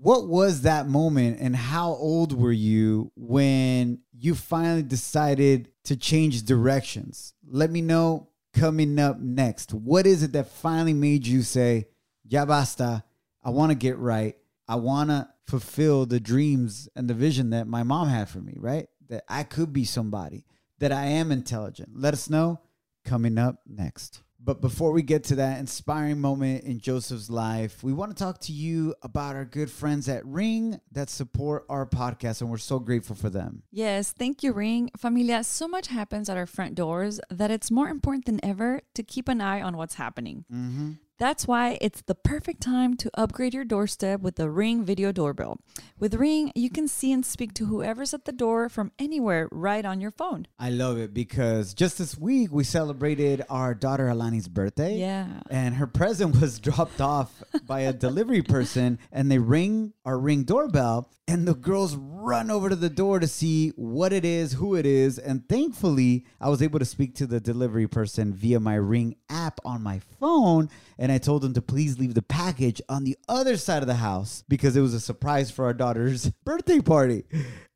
what 0.00 0.28
was 0.28 0.62
that 0.62 0.86
moment 0.86 1.38
and 1.40 1.56
how 1.56 1.90
old 1.90 2.32
were 2.32 2.52
you 2.52 3.10
when 3.16 3.98
you 4.16 4.34
finally 4.34 4.82
decided 4.82 5.70
to 5.84 5.96
change 5.96 6.44
directions? 6.44 7.34
Let 7.44 7.70
me 7.70 7.80
know 7.80 8.28
coming 8.52 8.98
up 8.98 9.18
next. 9.18 9.72
What 9.74 10.06
is 10.06 10.22
it 10.22 10.32
that 10.32 10.48
finally 10.48 10.94
made 10.94 11.26
you 11.26 11.42
say, 11.42 11.88
Ya 12.24 12.44
basta, 12.44 13.04
I 13.42 13.50
want 13.50 13.70
to 13.70 13.74
get 13.74 13.98
right. 13.98 14.36
I 14.68 14.76
want 14.76 15.10
to 15.10 15.28
fulfill 15.46 16.06
the 16.06 16.20
dreams 16.20 16.88
and 16.94 17.08
the 17.08 17.14
vision 17.14 17.50
that 17.50 17.66
my 17.66 17.82
mom 17.82 18.08
had 18.08 18.28
for 18.28 18.38
me, 18.38 18.54
right? 18.58 18.86
That 19.08 19.24
I 19.28 19.42
could 19.42 19.72
be 19.72 19.84
somebody, 19.84 20.44
that 20.78 20.92
I 20.92 21.06
am 21.06 21.32
intelligent. 21.32 21.90
Let 21.94 22.12
us 22.12 22.28
know 22.28 22.60
coming 23.04 23.38
up 23.38 23.60
next. 23.66 24.22
But 24.40 24.60
before 24.60 24.92
we 24.92 25.02
get 25.02 25.24
to 25.24 25.36
that 25.36 25.58
inspiring 25.58 26.20
moment 26.20 26.62
in 26.62 26.78
Joseph's 26.78 27.28
life, 27.28 27.82
we 27.82 27.92
want 27.92 28.16
to 28.16 28.22
talk 28.22 28.38
to 28.42 28.52
you 28.52 28.94
about 29.02 29.34
our 29.34 29.44
good 29.44 29.68
friends 29.68 30.08
at 30.08 30.24
Ring 30.24 30.80
that 30.92 31.10
support 31.10 31.64
our 31.68 31.84
podcast, 31.86 32.40
and 32.40 32.48
we're 32.48 32.58
so 32.58 32.78
grateful 32.78 33.16
for 33.16 33.30
them. 33.30 33.64
Yes, 33.72 34.12
thank 34.12 34.44
you, 34.44 34.52
Ring. 34.52 34.90
Familia, 34.96 35.42
so 35.42 35.66
much 35.66 35.88
happens 35.88 36.28
at 36.28 36.36
our 36.36 36.46
front 36.46 36.76
doors 36.76 37.20
that 37.30 37.50
it's 37.50 37.70
more 37.70 37.88
important 37.88 38.26
than 38.26 38.38
ever 38.44 38.80
to 38.94 39.02
keep 39.02 39.28
an 39.28 39.40
eye 39.40 39.60
on 39.60 39.76
what's 39.76 39.94
happening. 39.94 40.44
Mm-hmm. 40.52 40.92
That's 41.18 41.48
why 41.48 41.78
it's 41.80 42.02
the 42.02 42.14
perfect 42.14 42.60
time 42.60 42.96
to 42.98 43.10
upgrade 43.14 43.52
your 43.52 43.64
doorstep 43.64 44.20
with 44.20 44.36
the 44.36 44.48
Ring 44.48 44.84
video 44.84 45.10
doorbell. 45.10 45.58
With 45.98 46.14
Ring, 46.14 46.52
you 46.54 46.70
can 46.70 46.86
see 46.86 47.10
and 47.10 47.26
speak 47.26 47.54
to 47.54 47.66
whoever's 47.66 48.14
at 48.14 48.24
the 48.24 48.30
door 48.30 48.68
from 48.68 48.92
anywhere 49.00 49.48
right 49.50 49.84
on 49.84 50.00
your 50.00 50.12
phone. 50.12 50.46
I 50.60 50.70
love 50.70 50.96
it 50.96 51.12
because 51.12 51.74
just 51.74 51.98
this 51.98 52.16
week 52.16 52.52
we 52.52 52.62
celebrated 52.62 53.44
our 53.50 53.74
daughter 53.74 54.06
Alani's 54.06 54.46
birthday. 54.46 54.94
Yeah. 54.94 55.26
And 55.50 55.74
her 55.74 55.88
present 55.88 56.40
was 56.40 56.60
dropped 56.68 57.00
off 57.00 57.42
by 57.66 57.80
a 57.80 57.92
delivery 57.92 58.42
person, 58.42 59.00
and 59.10 59.28
they 59.28 59.38
ring 59.38 59.94
our 60.04 60.20
ring 60.20 60.44
doorbell, 60.44 61.10
and 61.26 61.48
the 61.48 61.54
girls 61.54 61.96
run 61.96 62.50
over 62.50 62.68
to 62.68 62.76
the 62.76 62.88
door 62.88 63.18
to 63.18 63.26
see 63.26 63.70
what 63.70 64.12
it 64.12 64.24
is, 64.24 64.52
who 64.52 64.76
it 64.76 64.86
is. 64.86 65.18
And 65.18 65.48
thankfully, 65.48 66.24
I 66.40 66.48
was 66.48 66.62
able 66.62 66.78
to 66.78 66.84
speak 66.84 67.16
to 67.16 67.26
the 67.26 67.40
delivery 67.40 67.88
person 67.88 68.32
via 68.32 68.60
my 68.60 68.76
ring 68.76 69.16
app 69.28 69.58
on 69.64 69.82
my 69.82 70.00
phone. 70.20 70.70
And 70.96 71.07
I 71.10 71.18
told 71.18 71.42
them 71.42 71.54
to 71.54 71.62
please 71.62 71.98
leave 71.98 72.14
the 72.14 72.22
package 72.22 72.80
on 72.88 73.04
the 73.04 73.16
other 73.28 73.56
side 73.56 73.82
of 73.82 73.88
the 73.88 73.94
house 73.94 74.44
because 74.48 74.76
it 74.76 74.80
was 74.80 74.94
a 74.94 75.00
surprise 75.00 75.50
for 75.50 75.64
our 75.64 75.74
daughter's 75.74 76.30
birthday 76.44 76.80
party. 76.80 77.24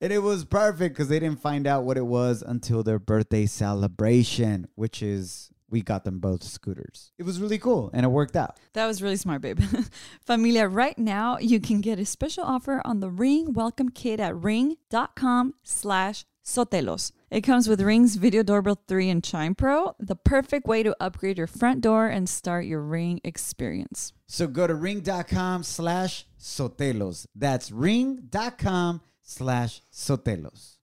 And 0.01 0.13
it 0.13 0.19
was 0.19 0.45
perfect 0.45 0.95
because 0.95 1.09
they 1.09 1.21
didn't 1.21 1.41
find 1.41 1.67
out 1.67 1.85
what 1.85 1.97
it 1.97 2.07
was 2.07 2.43
until 2.43 2.83
their 2.83 2.99
birthday 2.99 3.47
celebration, 3.47 4.67
which 4.75 5.03
is 5.03 5.51
we 5.73 5.81
got 5.81 6.05
them 6.05 6.21
both 6.21 6.45
scooters. 6.45 7.13
It 7.19 7.23
was 7.25 7.41
really 7.41 7.59
cool 7.59 7.91
and 7.95 8.05
it 8.05 8.11
worked 8.11 8.37
out. 8.37 8.59
That 8.75 8.87
was 8.87 9.03
really 9.03 9.17
smart, 9.17 9.41
babe. 9.41 9.61
Familia, 10.27 10.69
right 10.69 10.99
now 10.99 11.39
you 11.39 11.61
can 11.61 11.81
get 11.81 11.99
a 11.99 12.05
special 12.05 12.45
offer 12.45 12.83
on 12.85 13.01
the 13.01 13.09
Ring 13.11 13.55
Welcome 13.55 13.89
Kit 13.89 14.21
at 14.21 14.37
ring.com 14.37 15.55
slash 15.65 16.25
sotelos. 16.45 17.13
It 17.31 17.43
comes 17.43 17.69
with 17.69 17.81
Ring's 17.81 18.17
Video 18.17 18.43
Doorbell 18.43 18.83
3 18.87 19.11
and 19.11 19.25
Chime 19.25 19.55
Pro, 19.55 19.95
the 19.99 20.17
perfect 20.17 20.67
way 20.67 20.83
to 20.83 20.97
upgrade 21.01 21.39
your 21.39 21.47
front 21.47 21.81
door 21.81 22.09
and 22.09 22.29
start 22.29 22.67
your 22.67 22.83
Ring 22.83 23.21
experience. 23.25 24.13
So 24.27 24.47
go 24.47 24.67
to 24.67 24.75
ring.com 24.75 25.63
slash 25.63 26.27
sotelos. 26.39 27.27
That's 27.35 27.71
ring.com 27.71 29.01
slash 29.23 29.83
sotelos. 29.93 30.77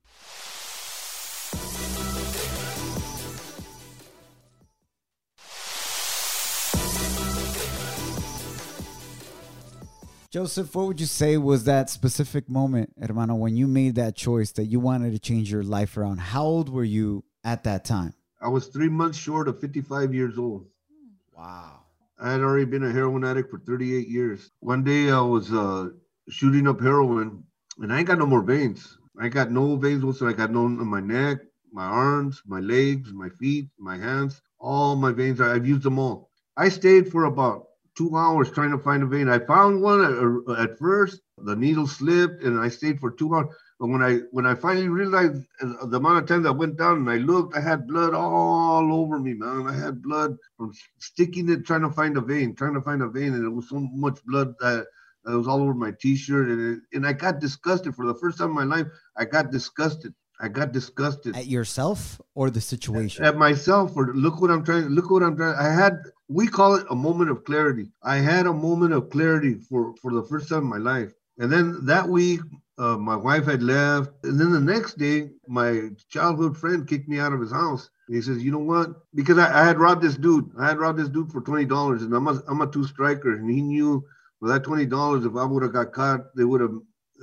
Joseph, 10.31 10.75
what 10.75 10.85
would 10.85 10.99
you 10.99 11.07
say 11.07 11.37
was 11.37 11.63
that 11.63 11.89
specific 11.89 12.47
moment, 12.47 12.93
hermano, 13.01 13.33
when 13.33 13.57
you 13.57 13.65
made 13.65 13.95
that 13.95 14.15
choice 14.15 14.51
that 14.51 14.65
you 14.65 14.79
wanted 14.79 15.11
to 15.11 15.17
change 15.17 15.51
your 15.51 15.63
life 15.63 15.97
around? 15.97 16.19
How 16.19 16.43
old 16.43 16.69
were 16.69 16.83
you 16.83 17.23
at 17.43 17.63
that 17.63 17.83
time? 17.83 18.13
I 18.39 18.47
was 18.47 18.67
three 18.67 18.89
months 18.89 19.17
short 19.17 19.47
of 19.47 19.59
55 19.59 20.13
years 20.13 20.37
old. 20.37 20.67
Wow. 21.35 21.79
I 22.19 22.33
had 22.33 22.41
already 22.41 22.65
been 22.65 22.83
a 22.83 22.91
heroin 22.91 23.23
addict 23.23 23.49
for 23.49 23.57
38 23.57 24.07
years. 24.07 24.51
One 24.59 24.83
day 24.83 25.09
I 25.09 25.19
was 25.19 25.51
uh, 25.51 25.89
shooting 26.29 26.67
up 26.67 26.79
heroin, 26.79 27.43
and 27.79 27.91
I 27.91 27.97
ain't 27.97 28.07
got 28.07 28.19
no 28.19 28.27
more 28.27 28.43
veins. 28.43 28.99
I 29.19 29.29
got 29.29 29.49
no 29.49 29.77
veins 29.77 30.05
whatsoever. 30.05 30.35
I 30.35 30.37
got 30.37 30.51
no 30.51 30.65
on 30.65 30.85
my 30.85 31.01
neck, 31.01 31.39
my 31.73 31.85
arms, 31.85 32.43
my 32.45 32.59
legs, 32.59 33.11
my 33.11 33.29
feet, 33.29 33.69
my 33.79 33.97
hands. 33.97 34.43
All 34.59 34.95
my 34.95 35.11
veins. 35.11 35.41
I've 35.41 35.65
used 35.65 35.81
them 35.81 35.97
all. 35.97 36.29
I 36.55 36.69
stayed 36.69 37.11
for 37.11 37.23
about 37.23 37.68
two 37.99 38.15
hours 38.15 38.49
trying 38.49 38.71
to 38.71 38.77
find 38.77 39.03
a 39.03 39.05
vein. 39.05 39.27
I 39.27 39.39
found 39.39 39.81
one 39.81 39.99
at, 40.01 40.59
at 40.63 40.79
first. 40.79 41.19
The 41.37 41.55
needle 41.55 41.85
slipped, 41.85 42.43
and 42.43 42.57
I 42.57 42.69
stayed 42.69 42.99
for 42.99 43.11
two 43.11 43.35
hours. 43.35 43.53
But 43.77 43.87
when 43.87 44.01
I 44.01 44.19
when 44.31 44.45
I 44.45 44.55
finally 44.55 44.87
realized 44.87 45.43
the 45.61 45.97
amount 45.97 46.19
of 46.19 46.25
times 46.27 46.45
I 46.45 46.51
went 46.51 46.77
down 46.77 46.97
and 46.97 47.09
I 47.09 47.17
looked, 47.17 47.57
I 47.57 47.61
had 47.61 47.87
blood 47.87 48.13
all 48.13 48.93
over 48.93 49.19
me, 49.19 49.33
man. 49.33 49.67
I 49.67 49.73
had 49.73 50.01
blood 50.01 50.37
from 50.57 50.71
sticking 50.97 51.49
it, 51.49 51.65
trying 51.65 51.81
to 51.81 51.91
find 51.91 52.15
a 52.15 52.21
vein, 52.21 52.55
trying 52.55 52.73
to 52.73 52.81
find 52.81 53.01
a 53.01 53.09
vein, 53.09 53.33
and 53.33 53.45
it 53.45 53.49
was 53.49 53.67
so 53.69 53.79
much 54.05 54.19
blood 54.25 54.53
that 54.61 54.87
it 55.27 55.35
was 55.35 55.47
all 55.47 55.61
over 55.61 55.73
my 55.73 55.91
T-shirt, 56.01 56.47
and 56.47 56.61
it, 56.71 56.79
and 56.93 57.05
I 57.05 57.13
got 57.13 57.39
disgusted 57.39 57.95
for 57.95 58.05
the 58.05 58.15
first 58.15 58.37
time 58.37 58.49
in 58.49 58.55
my 58.55 58.69
life. 58.75 58.87
I 59.17 59.25
got 59.25 59.51
disgusted. 59.51 60.13
I 60.41 60.47
got 60.47 60.71
disgusted 60.71 61.35
At 61.35 61.47
yourself 61.47 62.21
or 62.33 62.49
the 62.49 62.61
situation? 62.61 63.25
at 63.25 63.35
myself 63.35 63.93
for 63.93 64.13
look 64.15 64.39
what 64.41 64.51
I'm 64.51 64.63
trying. 64.63 64.87
Look 64.87 65.09
what 65.11 65.21
I'm 65.21 65.35
trying. 65.35 65.55
I 65.55 65.69
had 65.81 65.95
we 66.29 66.47
call 66.47 66.75
it 66.75 66.85
a 66.89 66.95
moment 66.95 67.29
of 67.31 67.43
clarity. 67.43 67.91
I 68.03 68.17
had 68.17 68.45
a 68.45 68.53
moment 68.53 68.93
of 68.93 69.09
clarity 69.09 69.55
for 69.55 69.93
for 70.01 70.13
the 70.13 70.23
first 70.23 70.47
time 70.47 70.59
in 70.59 70.69
my 70.69 70.77
life, 70.77 71.11
and 71.37 71.51
then 71.51 71.85
that 71.85 72.07
week 72.07 72.39
uh, 72.79 72.97
my 72.97 73.15
wife 73.15 73.45
had 73.45 73.61
left. 73.61 74.11
And 74.23 74.39
then 74.39 74.51
the 74.51 74.59
next 74.59 74.97
day, 74.97 75.29
my 75.47 75.89
childhood 76.09 76.57
friend 76.57 76.87
kicked 76.87 77.09
me 77.09 77.19
out 77.19 77.33
of 77.33 77.41
his 77.41 77.51
house. 77.51 77.89
And 78.07 78.15
he 78.15 78.21
says, 78.21 78.41
You 78.41 78.51
know 78.51 78.59
what? 78.59 78.91
Because 79.13 79.37
I, 79.37 79.61
I 79.61 79.65
had 79.65 79.79
robbed 79.79 80.01
this 80.01 80.15
dude. 80.15 80.49
I 80.57 80.67
had 80.69 80.79
robbed 80.79 80.97
this 80.97 81.09
dude 81.09 81.31
for 81.31 81.41
$20, 81.41 82.03
and 82.03 82.13
I'm 82.13 82.27
a, 82.27 82.41
I'm 82.47 82.61
a 82.61 82.71
two 82.71 82.85
striker. 82.85 83.33
And 83.33 83.49
he 83.49 83.61
knew 83.61 84.03
for 84.39 84.47
that 84.47 84.63
$20, 84.63 85.25
if 85.25 85.35
I 85.35 85.43
would 85.43 85.63
have 85.63 85.73
got 85.73 85.91
caught, 85.91 86.33
they 86.35 86.45
would 86.45 86.61
have 86.61 86.75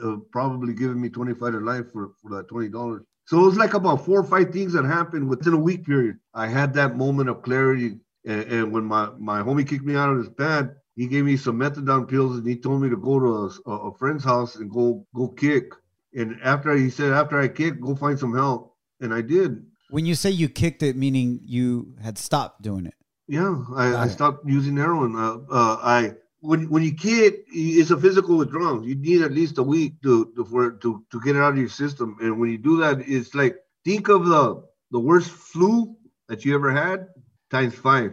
uh, 0.05 0.17
probably 0.31 0.75
given 0.75 1.01
me 1.01 1.09
25 1.09 1.53
to 1.53 1.61
life 1.61 1.91
for, 1.91 2.11
for 2.21 2.31
that 2.37 2.49
$20. 2.49 3.01
So 3.25 3.41
it 3.41 3.45
was 3.47 3.57
like 3.57 3.75
about 3.75 4.05
four 4.05 4.21
or 4.21 4.25
five 4.25 4.51
things 4.51 4.75
that 4.75 4.85
happened 4.85 5.29
within 5.29 5.55
a 5.55 5.59
week 5.59 5.85
period. 5.85 6.19
I 6.35 6.47
had 6.47 6.75
that 6.75 6.97
moment 6.97 7.31
of 7.31 7.43
clarity. 7.43 7.99
And, 8.27 8.43
and 8.53 8.73
when 8.73 8.85
my, 8.85 9.11
my 9.19 9.41
homie 9.41 9.67
kicked 9.67 9.85
me 9.85 9.95
out 9.95 10.11
of 10.11 10.19
his 10.19 10.29
bed, 10.29 10.75
he 10.97 11.07
gave 11.07 11.25
me 11.25 11.37
some 11.37 11.59
methadone 11.59 12.09
pills 12.09 12.37
and 12.37 12.47
he 12.47 12.57
told 12.57 12.83
me 12.83 12.91
to 12.91 12.97
go 12.97 13.21
to 13.21 13.71
a, 13.71 13.71
a 13.71 13.95
friend's 13.95 14.25
house 14.25 14.57
and 14.57 14.71
go 14.71 15.07
go 15.15 15.29
kick. 15.29 15.73
And 16.15 16.39
after 16.43 16.75
he 16.75 16.91
said, 16.91 17.13
after 17.13 17.39
I 17.39 17.49
kick, 17.49 17.81
go 17.81 17.95
find 17.95 18.19
some 18.19 18.35
help. 18.35 18.75
And 19.01 19.13
I 19.13 19.21
did. 19.21 19.65
When 19.91 20.07
you 20.07 20.15
say 20.15 20.31
you 20.31 20.49
kicked 20.49 20.83
it, 20.83 20.97
meaning 20.97 21.41
you 21.45 21.95
had 22.03 22.19
stopped 22.19 22.63
doing 22.63 22.87
it. 22.87 22.95
Yeah, 23.29 23.63
I, 23.75 23.95
I 23.95 24.09
stopped 24.09 24.49
using 24.49 24.77
heroin. 24.77 25.15
Uh, 25.15 25.39
uh, 25.51 25.79
I 25.83 26.15
when 26.41 26.71
when 26.71 26.83
you 26.83 26.95
kick, 26.95 27.45
it's 27.49 27.91
a 27.91 28.01
physical 28.01 28.39
withdrawal. 28.39 28.87
You 28.87 28.95
need 28.95 29.23
at 29.23 29.33
least 29.33 29.59
a 29.59 29.63
week 29.63 30.01
to 30.03 30.33
to 30.37 30.45
for 30.45 30.73
to 30.73 31.05
to 31.11 31.21
get 31.21 31.37
it 31.37 31.41
out 31.41 31.53
of 31.53 31.59
your 31.59 31.69
system. 31.69 32.17
And 32.21 32.41
when 32.41 32.51
you 32.51 32.59
do 32.59 32.79
that, 32.79 33.07
it's 33.07 33.35
like 33.35 33.57
think 33.85 34.09
of 34.09 34.27
the 34.27 34.65
the 34.91 35.01
worst 35.01 35.31
flu 35.31 35.95
that 36.29 36.45
you 36.45 36.55
ever 36.55 36.73
had 36.73 37.09
times 37.57 37.75
five 37.75 38.13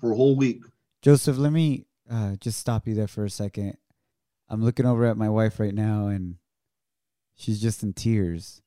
for 0.00 0.12
a 0.12 0.16
whole 0.16 0.36
week. 0.36 0.62
Joseph, 1.02 1.38
let 1.38 1.52
me 1.52 1.86
uh, 2.10 2.36
just 2.36 2.58
stop 2.58 2.86
you 2.86 2.94
there 2.94 3.06
for 3.06 3.24
a 3.24 3.30
second. 3.30 3.76
I'm 4.48 4.62
looking 4.62 4.86
over 4.86 5.04
at 5.06 5.16
my 5.16 5.28
wife 5.28 5.58
right 5.58 5.74
now, 5.74 6.06
and 6.06 6.36
she's 7.34 7.60
just 7.60 7.82
in 7.82 7.94
tears. 7.94 8.62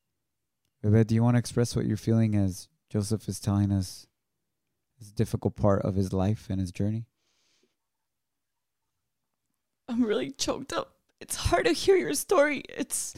Bebe, 0.82 1.04
do 1.04 1.14
you 1.14 1.22
want 1.22 1.36
to 1.36 1.38
express 1.38 1.76
what 1.76 1.86
you're 1.86 1.96
feeling 1.96 2.34
as 2.34 2.68
Joseph 2.88 3.28
is 3.28 3.38
telling 3.38 3.70
us 3.70 4.06
this 4.98 5.12
difficult 5.12 5.54
part 5.56 5.82
of 5.82 5.94
his 5.94 6.12
life 6.12 6.48
and 6.50 6.60
his 6.60 6.72
journey? 6.72 7.06
I'm 9.88 10.04
really 10.04 10.30
choked 10.30 10.72
up. 10.72 10.94
It's 11.20 11.36
hard 11.36 11.66
to 11.66 11.72
hear 11.72 11.96
your 11.96 12.14
story. 12.14 12.62
It's 12.68 13.14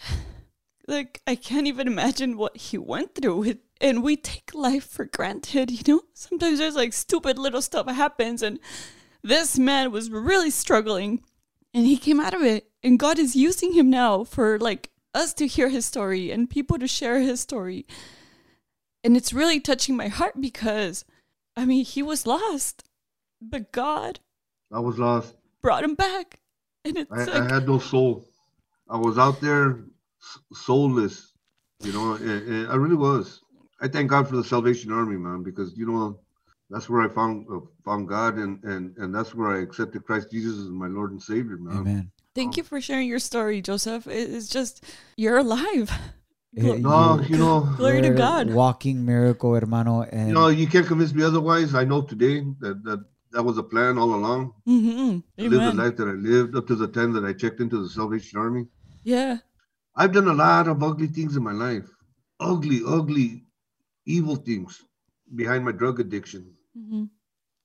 like 0.88 1.20
I 1.26 1.36
can't 1.36 1.66
even 1.66 1.86
imagine 1.86 2.36
what 2.36 2.56
he 2.56 2.78
went 2.78 3.14
through. 3.14 3.44
It, 3.44 3.60
and 3.80 4.02
we 4.02 4.16
take 4.16 4.54
life 4.54 4.84
for 4.84 5.04
granted, 5.04 5.70
you 5.70 5.82
know? 5.94 6.02
Sometimes 6.14 6.58
there's 6.58 6.76
like 6.76 6.92
stupid 6.92 7.38
little 7.38 7.62
stuff 7.62 7.88
happens 7.88 8.42
and 8.42 8.58
this 9.22 9.58
man 9.58 9.90
was 9.90 10.10
really 10.10 10.50
struggling 10.50 11.22
and 11.72 11.86
he 11.86 11.96
came 11.96 12.20
out 12.20 12.34
of 12.34 12.42
it. 12.42 12.70
And 12.82 12.98
God 12.98 13.18
is 13.18 13.36
using 13.36 13.72
him 13.72 13.90
now 13.90 14.24
for 14.24 14.58
like 14.58 14.90
us 15.14 15.32
to 15.34 15.46
hear 15.46 15.68
his 15.68 15.86
story 15.86 16.30
and 16.30 16.48
people 16.48 16.78
to 16.78 16.86
share 16.86 17.20
his 17.20 17.40
story. 17.40 17.86
And 19.02 19.16
it's 19.16 19.32
really 19.32 19.60
touching 19.60 19.96
my 19.96 20.08
heart 20.08 20.40
because 20.40 21.04
I 21.56 21.64
mean, 21.64 21.84
he 21.84 22.02
was 22.02 22.26
lost, 22.26 22.84
but 23.40 23.72
God 23.72 24.20
I 24.72 24.80
was 24.80 24.98
lost. 24.98 25.34
brought 25.62 25.84
him 25.84 25.94
back. 25.94 26.40
And 26.84 26.96
it's 26.96 27.12
I, 27.12 27.24
like, 27.24 27.50
I 27.50 27.54
had 27.54 27.66
no 27.66 27.78
soul. 27.78 28.24
I 28.88 28.96
was 28.96 29.18
out 29.18 29.40
there 29.40 29.80
soulless, 30.52 31.32
you 31.82 31.92
know, 31.92 32.14
I 32.70 32.74
really 32.76 32.96
was. 32.96 33.42
I 33.80 33.88
thank 33.88 34.10
God 34.10 34.28
for 34.28 34.36
the 34.36 34.44
Salvation 34.44 34.92
Army, 34.92 35.16
man, 35.16 35.42
because 35.42 35.76
you 35.76 35.86
know 35.86 36.18
that's 36.68 36.88
where 36.88 37.00
I 37.02 37.08
found 37.08 37.46
uh, 37.52 37.60
found 37.84 38.08
God, 38.08 38.36
and 38.36 38.62
and 38.64 38.96
and 38.98 39.14
that's 39.14 39.34
where 39.34 39.50
I 39.56 39.60
accepted 39.62 40.04
Christ 40.04 40.30
Jesus 40.30 40.58
as 40.58 40.68
my 40.68 40.86
Lord 40.88 41.12
and 41.12 41.22
Savior, 41.22 41.56
man. 41.56 41.78
Amen. 41.78 42.10
thank 42.34 42.56
you 42.56 42.62
for 42.62 42.80
sharing 42.80 43.08
your 43.08 43.18
story, 43.18 43.60
Joseph. 43.60 44.06
It's 44.06 44.48
just, 44.48 44.84
you're 45.16 45.38
alive. 45.38 45.90
Yeah, 46.52 46.78
No, 46.78 47.20
you- 47.20 47.28
you 47.28 47.36
know, 47.36 47.60
Glory 47.76 48.02
to 48.02 48.10
God. 48.10 48.50
Walking 48.50 49.04
miracle, 49.06 49.54
hermano. 49.54 50.02
And 50.02 50.26
you 50.30 50.34
know, 50.34 50.48
you 50.48 50.66
can't 50.66 50.84
convince 50.84 51.14
me 51.14 51.22
otherwise. 51.22 51.76
I 51.76 51.84
know 51.84 52.02
today 52.02 52.40
that 52.58 52.82
that 52.82 53.04
that 53.30 53.44
was 53.44 53.56
a 53.56 53.62
plan 53.62 53.98
all 53.98 54.12
along. 54.16 54.54
Mm-hmm. 54.66 55.20
To 55.38 55.48
live 55.48 55.76
the 55.76 55.80
life 55.80 55.94
that 55.98 56.08
I 56.08 56.16
lived 56.30 56.56
up 56.56 56.66
to 56.66 56.74
the 56.74 56.88
time 56.88 57.12
that 57.12 57.24
I 57.24 57.34
checked 57.34 57.60
into 57.60 57.80
the 57.80 57.88
Salvation 57.88 58.36
Army. 58.40 58.66
Yeah. 59.04 59.38
I've 59.94 60.10
done 60.12 60.26
a 60.26 60.34
lot 60.34 60.66
of 60.66 60.82
ugly 60.82 61.06
things 61.06 61.36
in 61.36 61.44
my 61.44 61.52
life. 61.52 61.86
Ugly, 62.40 62.80
ugly, 62.84 63.44
evil 64.06 64.36
things 64.36 64.84
behind 65.34 65.64
my 65.64 65.72
drug 65.72 66.00
addiction, 66.00 66.54
hmm 66.74 67.04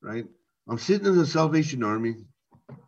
right? 0.01 0.25
I'm 0.67 0.77
sitting 0.77 1.07
in 1.07 1.15
the 1.17 1.25
Salvation 1.25 1.83
Army. 1.83 2.15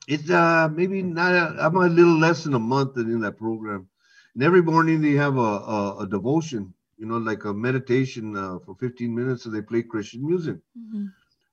It's 0.07 0.29
uh 0.29 0.69
maybe 0.73 1.01
not 1.01 1.33
a, 1.33 1.55
I'm 1.65 1.75
a 1.75 1.87
little 1.87 2.17
less 2.17 2.43
than 2.43 2.53
a 2.53 2.59
month 2.59 2.97
in 2.97 3.21
that 3.21 3.37
program. 3.37 3.87
And 4.35 4.43
every 4.43 4.61
morning 4.61 5.01
they 5.01 5.13
have 5.13 5.37
a, 5.37 5.39
a, 5.75 5.97
a 6.01 6.07
devotion, 6.07 6.73
you 6.97 7.05
know, 7.07 7.17
like 7.17 7.45
a 7.45 7.53
meditation 7.53 8.35
uh, 8.35 8.59
for 8.65 8.75
15 8.75 9.15
minutes 9.15 9.45
and 9.45 9.53
they 9.55 9.61
play 9.61 9.83
Christian 9.83 10.25
music. 10.25 10.57
hmm 10.75 11.05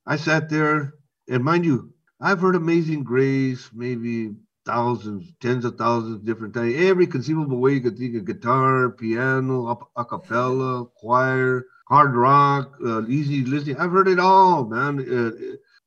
I 0.05 0.15
sat 0.17 0.49
there, 0.49 0.93
and 1.29 1.43
mind 1.43 1.65
you, 1.65 1.93
I've 2.19 2.41
heard 2.41 2.55
Amazing 2.55 3.03
Grace 3.03 3.69
maybe 3.73 4.35
thousands, 4.65 5.31
tens 5.39 5.65
of 5.65 5.77
thousands, 5.77 6.15
of 6.15 6.25
different 6.25 6.53
times. 6.53 6.75
Every 6.75 7.07
conceivable 7.07 7.59
way 7.59 7.73
you 7.73 7.81
could 7.81 7.97
think 7.97 8.15
of 8.15 8.25
guitar, 8.25 8.89
piano, 8.89 9.67
a 9.95 10.05
cappella, 10.05 10.85
choir, 10.95 11.65
hard 11.87 12.15
rock, 12.15 12.77
uh, 12.85 13.05
easy 13.07 13.43
listening. 13.45 13.77
I've 13.77 13.91
heard 13.91 14.07
it 14.07 14.19
all, 14.19 14.65
man. 14.65 14.99
Uh, 14.99 15.31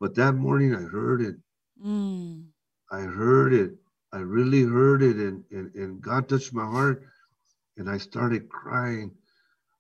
but 0.00 0.14
that 0.16 0.34
morning 0.34 0.74
I 0.74 0.82
heard 0.82 1.20
it. 1.22 1.36
Mm. 1.82 2.50
I 2.90 3.00
heard 3.02 3.52
it. 3.52 3.78
I 4.12 4.18
really 4.18 4.62
heard 4.62 5.02
it, 5.02 5.16
and, 5.16 5.44
and, 5.50 5.74
and 5.74 6.00
God 6.00 6.28
touched 6.28 6.52
my 6.54 6.64
heart, 6.66 7.02
and 7.76 7.88
I 7.90 7.98
started 7.98 8.48
crying. 8.48 9.12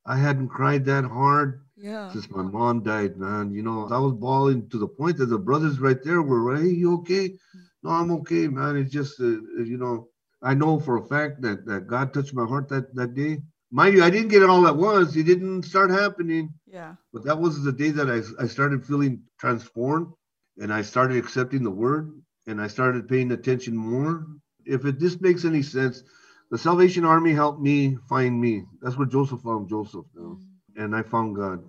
I 0.06 0.16
hadn't 0.18 0.48
cried 0.48 0.84
that 0.86 1.04
hard 1.04 1.60
Yeah. 1.76 2.08
since 2.10 2.30
my 2.30 2.42
mom 2.42 2.82
died, 2.82 3.16
man. 3.18 3.52
You 3.52 3.62
know, 3.62 3.88
I 3.90 3.98
was 3.98 4.14
bawling 4.14 4.68
to 4.70 4.78
the 4.78 4.88
point 4.88 5.18
that 5.18 5.26
the 5.26 5.38
brothers 5.38 5.78
right 5.80 6.02
there 6.02 6.22
were, 6.22 6.56
hey, 6.56 6.68
you 6.68 6.94
okay? 7.00 7.38
No, 7.82 7.90
I'm 7.90 8.10
okay, 8.12 8.48
man. 8.48 8.76
It's 8.76 8.92
just, 8.92 9.20
uh, 9.20 9.24
uh, 9.26 9.62
you 9.62 9.78
know, 9.78 10.08
I 10.42 10.54
know 10.54 10.78
for 10.78 10.96
a 10.96 11.06
fact 11.06 11.42
that, 11.42 11.66
that 11.66 11.86
God 11.86 12.12
touched 12.14 12.34
my 12.34 12.46
heart 12.46 12.68
that, 12.68 12.94
that 12.94 13.14
day. 13.14 13.42
Mind 13.70 13.94
you, 13.94 14.02
I 14.02 14.10
didn't 14.10 14.28
get 14.28 14.42
it 14.42 14.48
all 14.48 14.66
at 14.66 14.76
once. 14.76 15.14
It 15.16 15.24
didn't 15.24 15.62
start 15.64 15.90
happening, 15.90 16.54
Yeah. 16.66 16.94
but 17.12 17.24
that 17.24 17.38
was 17.38 17.62
the 17.62 17.72
day 17.72 17.90
that 17.90 18.08
I, 18.10 18.22
I 18.42 18.46
started 18.46 18.84
feeling 18.86 19.22
transformed 19.38 20.08
and 20.58 20.72
I 20.72 20.82
started 20.82 21.18
accepting 21.18 21.62
the 21.62 21.70
word 21.70 22.10
and 22.46 22.60
I 22.62 22.66
started 22.68 23.08
paying 23.08 23.30
attention 23.32 23.76
more. 23.76 24.26
If 24.64 24.84
it, 24.86 24.98
this 24.98 25.20
makes 25.20 25.44
any 25.44 25.62
sense, 25.62 26.02
the 26.50 26.56
Salvation 26.58 27.04
Army 27.04 27.32
helped 27.32 27.60
me 27.60 27.98
find 28.08 28.40
me. 28.40 28.64
That's 28.80 28.96
where 28.96 29.06
Joseph 29.06 29.42
found 29.42 29.68
Joseph. 29.68 30.06
you 30.14 30.20
know, 30.22 30.38
mm. 30.40 30.84
And 30.84 30.96
I 30.96 31.02
found 31.02 31.36
God. 31.36 31.62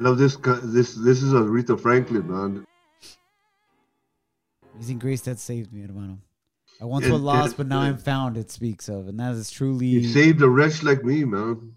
Love 0.00 0.18
this. 0.18 0.36
This 0.62 0.94
this 0.94 1.22
is 1.22 1.32
Aretha 1.32 1.78
Franklin, 1.80 2.26
man. 2.30 2.64
Amazing 4.74 4.98
grace 4.98 5.22
that 5.22 5.38
saved 5.38 5.72
me, 5.72 5.82
hermano. 5.82 6.18
I 6.80 6.84
once 6.84 7.08
was 7.08 7.20
lost, 7.20 7.56
but 7.56 7.66
now 7.66 7.80
I'm 7.80 7.98
found. 7.98 8.36
It 8.36 8.50
speaks 8.50 8.88
of, 8.88 9.08
and 9.08 9.18
that 9.18 9.34
is 9.34 9.50
truly 9.50 9.86
You 9.86 10.04
saved 10.08 10.40
a 10.42 10.48
wretch 10.48 10.84
like 10.84 11.02
me, 11.04 11.24
man. 11.24 11.72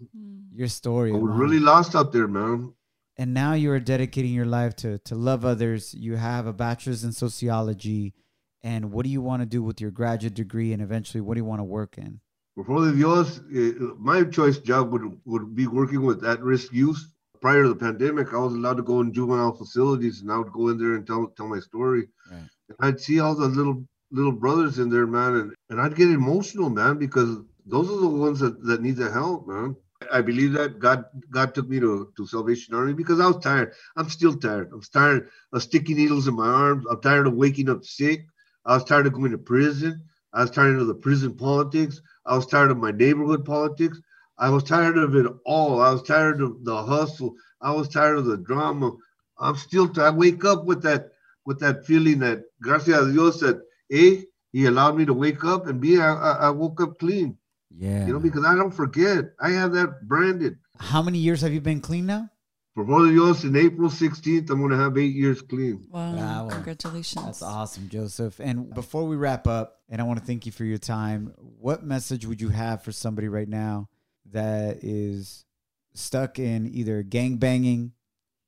your 0.54 0.68
story. 0.68 1.12
I 1.12 1.16
was 1.16 1.34
really 1.36 1.58
lost 1.58 1.96
out 1.96 2.12
there, 2.12 2.28
man. 2.28 2.74
and 3.18 3.34
now 3.34 3.54
you 3.54 3.70
are 3.72 3.80
dedicating 3.80 4.32
your 4.32 4.46
life 4.46 4.76
to 4.76 4.98
to 4.98 5.14
love 5.16 5.44
others. 5.44 5.92
You 5.94 6.16
have 6.16 6.46
a 6.46 6.52
bachelor's 6.52 7.02
in 7.02 7.10
sociology, 7.12 8.14
and 8.62 8.92
what 8.92 9.04
do 9.04 9.10
you 9.10 9.20
want 9.20 9.42
to 9.42 9.46
do 9.46 9.62
with 9.62 9.80
your 9.80 9.90
graduate 9.90 10.34
degree, 10.34 10.72
and 10.72 10.80
eventually, 10.80 11.20
what 11.20 11.34
do 11.34 11.40
you 11.40 11.44
want 11.44 11.58
to 11.60 11.64
work 11.64 11.98
in? 11.98 12.20
Before 12.56 12.84
de 12.84 12.92
Dios, 12.92 13.40
eh, 13.54 13.72
my 13.98 14.24
choice 14.24 14.58
job 14.58 14.92
would, 14.92 15.18
would 15.24 15.54
be 15.54 15.66
working 15.66 16.02
with 16.04 16.24
at-risk 16.24 16.72
youth. 16.72 17.02
Prior 17.40 17.62
to 17.62 17.70
the 17.70 17.74
pandemic, 17.76 18.32
I 18.32 18.38
was 18.38 18.52
allowed 18.52 18.76
to 18.76 18.82
go 18.82 19.00
in 19.00 19.12
juvenile 19.12 19.52
facilities, 19.52 20.20
and 20.20 20.30
I 20.30 20.36
would 20.36 20.52
go 20.52 20.68
in 20.68 20.78
there 20.78 20.94
and 20.94 21.06
tell 21.06 21.26
tell 21.36 21.48
my 21.48 21.58
story. 21.58 22.08
Right. 22.30 22.48
And 22.68 22.76
I'd 22.80 23.00
see 23.00 23.18
all 23.18 23.34
the 23.34 23.48
little 23.48 23.84
little 24.12 24.32
brothers 24.32 24.78
in 24.78 24.90
there, 24.90 25.06
man, 25.06 25.34
and, 25.36 25.54
and 25.70 25.80
I'd 25.80 25.96
get 25.96 26.08
emotional, 26.08 26.70
man, 26.70 26.98
because 26.98 27.38
those 27.66 27.90
are 27.90 28.00
the 28.00 28.08
ones 28.08 28.38
that, 28.40 28.62
that 28.66 28.82
need 28.82 28.96
the 28.96 29.10
help, 29.10 29.48
man. 29.48 29.74
I 30.12 30.20
believe 30.20 30.52
that 30.52 30.78
God 30.78 31.04
God 31.30 31.54
took 31.54 31.68
me 31.68 31.80
to, 31.80 32.12
to 32.16 32.26
Salvation 32.26 32.74
Army 32.74 32.92
because 32.92 33.18
I 33.18 33.26
was 33.26 33.38
tired. 33.42 33.72
I'm 33.96 34.08
still 34.08 34.36
tired. 34.36 34.70
I'm 34.72 34.82
tired 34.82 35.30
of 35.52 35.62
sticky 35.62 35.94
needles 35.94 36.28
in 36.28 36.34
my 36.34 36.46
arms. 36.46 36.84
I'm 36.88 37.00
tired 37.00 37.26
of 37.26 37.34
waking 37.34 37.70
up 37.70 37.84
sick. 37.84 38.26
I 38.64 38.74
was 38.74 38.84
tired 38.84 39.06
of 39.06 39.14
going 39.14 39.32
to 39.32 39.38
prison. 39.38 40.04
I 40.32 40.42
was 40.42 40.50
tired 40.50 40.78
of 40.78 40.86
the 40.86 40.94
prison 40.94 41.34
politics. 41.34 42.00
I 42.26 42.36
was 42.36 42.46
tired 42.46 42.70
of 42.70 42.78
my 42.78 42.90
neighborhood 42.90 43.44
politics. 43.44 44.00
I 44.38 44.48
was 44.50 44.64
tired 44.64 44.98
of 44.98 45.14
it 45.14 45.26
all. 45.44 45.80
I 45.80 45.92
was 45.92 46.02
tired 46.02 46.40
of 46.40 46.64
the 46.64 46.82
hustle. 46.82 47.34
I 47.60 47.72
was 47.72 47.88
tired 47.88 48.18
of 48.18 48.24
the 48.24 48.38
drama. 48.38 48.92
I'm 49.38 49.56
still 49.56 49.88
t- 49.88 50.00
I 50.00 50.10
wake 50.10 50.44
up 50.44 50.64
with 50.64 50.82
that 50.82 51.10
with 51.44 51.58
that 51.60 51.84
feeling 51.86 52.20
that 52.20 52.44
gracias 52.60 53.08
a 53.08 53.12
Dios 53.12 53.40
that 53.40 53.60
eh? 53.90 54.16
A, 54.16 54.24
he 54.52 54.66
allowed 54.66 54.96
me 54.96 55.04
to 55.04 55.14
wake 55.14 55.44
up 55.44 55.66
and 55.66 55.80
B, 55.80 55.98
I, 55.98 56.12
I, 56.12 56.32
I 56.46 56.50
woke 56.50 56.80
up 56.80 56.98
clean. 56.98 57.36
Yeah. 57.76 58.06
You 58.06 58.12
know, 58.12 58.20
because 58.20 58.44
I 58.44 58.54
don't 58.54 58.70
forget. 58.70 59.24
I 59.40 59.50
have 59.50 59.72
that 59.72 60.06
branded. 60.06 60.58
How 60.78 61.02
many 61.02 61.18
years 61.18 61.40
have 61.40 61.52
you 61.52 61.60
been 61.60 61.80
clean 61.80 62.06
now? 62.06 62.28
For 62.74 62.84
Brother 62.84 63.10
Dios, 63.10 63.44
in 63.44 63.54
April 63.54 63.90
16th, 63.90 64.48
I'm 64.48 64.62
gonna 64.62 64.78
have 64.78 64.96
eight 64.96 65.14
years 65.14 65.42
clean. 65.42 65.86
Wow. 65.90 66.14
Bravo. 66.14 66.54
Congratulations. 66.54 67.24
That's 67.24 67.42
awesome, 67.42 67.90
Joseph. 67.90 68.40
And 68.40 68.72
before 68.72 69.06
we 69.06 69.16
wrap 69.16 69.46
up, 69.46 69.80
and 69.90 70.00
I 70.00 70.04
want 70.04 70.20
to 70.20 70.24
thank 70.24 70.46
you 70.46 70.52
for 70.52 70.64
your 70.64 70.78
time, 70.78 71.34
what 71.36 71.84
message 71.84 72.24
would 72.24 72.40
you 72.40 72.48
have 72.48 72.82
for 72.82 72.90
somebody 72.90 73.28
right 73.28 73.48
now 73.48 73.90
that 74.30 74.78
is 74.82 75.44
stuck 75.92 76.38
in 76.38 76.66
either 76.66 77.02
gang 77.02 77.36
banging 77.36 77.92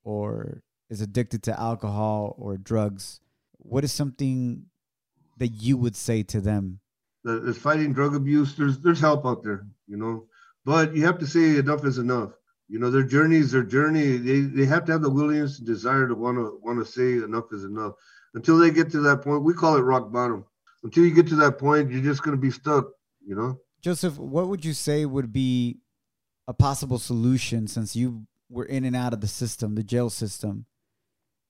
or 0.05 0.63
is 0.89 1.03
addicted 1.03 1.43
to 1.43 1.61
alcohol 1.61 2.35
or 2.39 2.57
drugs? 2.57 3.21
What 3.59 3.85
is 3.85 3.93
something 3.93 4.67
that 5.37 5.49
you 5.49 5.77
would 5.77 5.97
say 5.97 6.23
to 6.23 6.41
them? 6.41 6.81
That 7.25 7.47
is 7.47 7.59
fighting 7.59 7.93
drug 7.93 8.15
abuse. 8.15 8.55
There's 8.55 8.79
there's 8.79 9.01
help 9.01 9.27
out 9.27 9.43
there, 9.43 9.67
you 9.87 9.99
know. 9.99 10.29
But 10.65 10.95
you 10.95 11.05
have 11.05 11.19
to 11.19 11.27
say 11.27 11.59
enough 11.59 11.85
is 11.85 11.99
enough. 11.99 12.31
You 12.69 12.79
know, 12.79 12.91
their 12.91 13.05
journey 13.05 13.37
is 13.37 13.53
their 13.53 13.63
journey. 13.63 14.17
They 14.17 14.41
they 14.41 14.65
have 14.65 14.85
to 14.87 14.93
have 14.93 15.03
the 15.03 15.11
willingness 15.11 15.59
and 15.59 15.67
desire 15.67 16.09
to 16.09 16.15
want 16.15 16.39
to 16.39 16.59
want 16.63 16.85
to 16.85 16.91
say 16.91 17.25
enough 17.25 17.45
is 17.53 17.65
enough. 17.65 17.95
Until 18.35 18.59
they 18.59 18.71
get 18.71 18.91
to 18.93 19.01
that 19.01 19.23
point, 19.23 19.45
we 19.45 19.53
call 19.53 19.77
it 19.77 19.83
rock 19.83 20.11
bottom. 20.11 20.45
Until 20.83 21.05
you 21.05 21.15
get 21.15 21.29
to 21.29 21.37
that 21.37 21.59
point, 21.59 21.91
you're 21.91 22.03
just 22.03 22.23
gonna 22.23 22.37
be 22.37 22.51
stuck, 22.51 22.87
you 23.27 23.35
know. 23.35 23.59
Joseph, 23.81 24.19
what 24.19 24.49
would 24.49 24.65
you 24.65 24.73
say 24.73 25.05
would 25.05 25.33
be 25.33 25.79
a 26.49 26.55
possible 26.55 26.99
solution 26.99 27.67
since 27.67 27.95
you 27.95 28.27
were 28.49 28.65
in 28.65 28.85
and 28.85 28.97
out 28.97 29.13
of 29.13 29.21
the 29.21 29.29
system, 29.29 29.75
the 29.75 29.83
jail 29.83 30.09
system, 30.09 30.67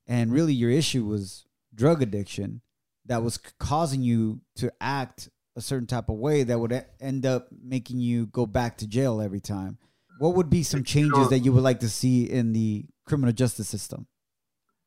and 0.06 0.32
really 0.32 0.52
your 0.52 0.70
issue 0.70 1.04
was 1.04 1.46
drug 1.74 2.02
addiction 2.02 2.60
that 3.06 3.22
was 3.22 3.38
causing 3.58 4.02
you 4.02 4.40
to 4.56 4.72
act 4.80 5.28
a 5.56 5.60
certain 5.60 5.86
type 5.86 6.08
of 6.08 6.16
way 6.16 6.42
that 6.42 6.58
would 6.58 6.84
end 7.00 7.24
up 7.24 7.48
making 7.62 8.00
you 8.00 8.26
go 8.26 8.46
back 8.46 8.78
to 8.78 8.86
jail 8.86 9.20
every 9.20 9.40
time? 9.40 9.78
What 10.18 10.34
would 10.34 10.50
be 10.50 10.62
some 10.62 10.84
changes 10.84 11.28
that 11.30 11.40
you 11.40 11.52
would 11.52 11.62
like 11.62 11.80
to 11.80 11.88
see 11.88 12.24
in 12.24 12.52
the 12.52 12.86
criminal 13.04 13.32
justice 13.32 13.68
system? 13.68 14.06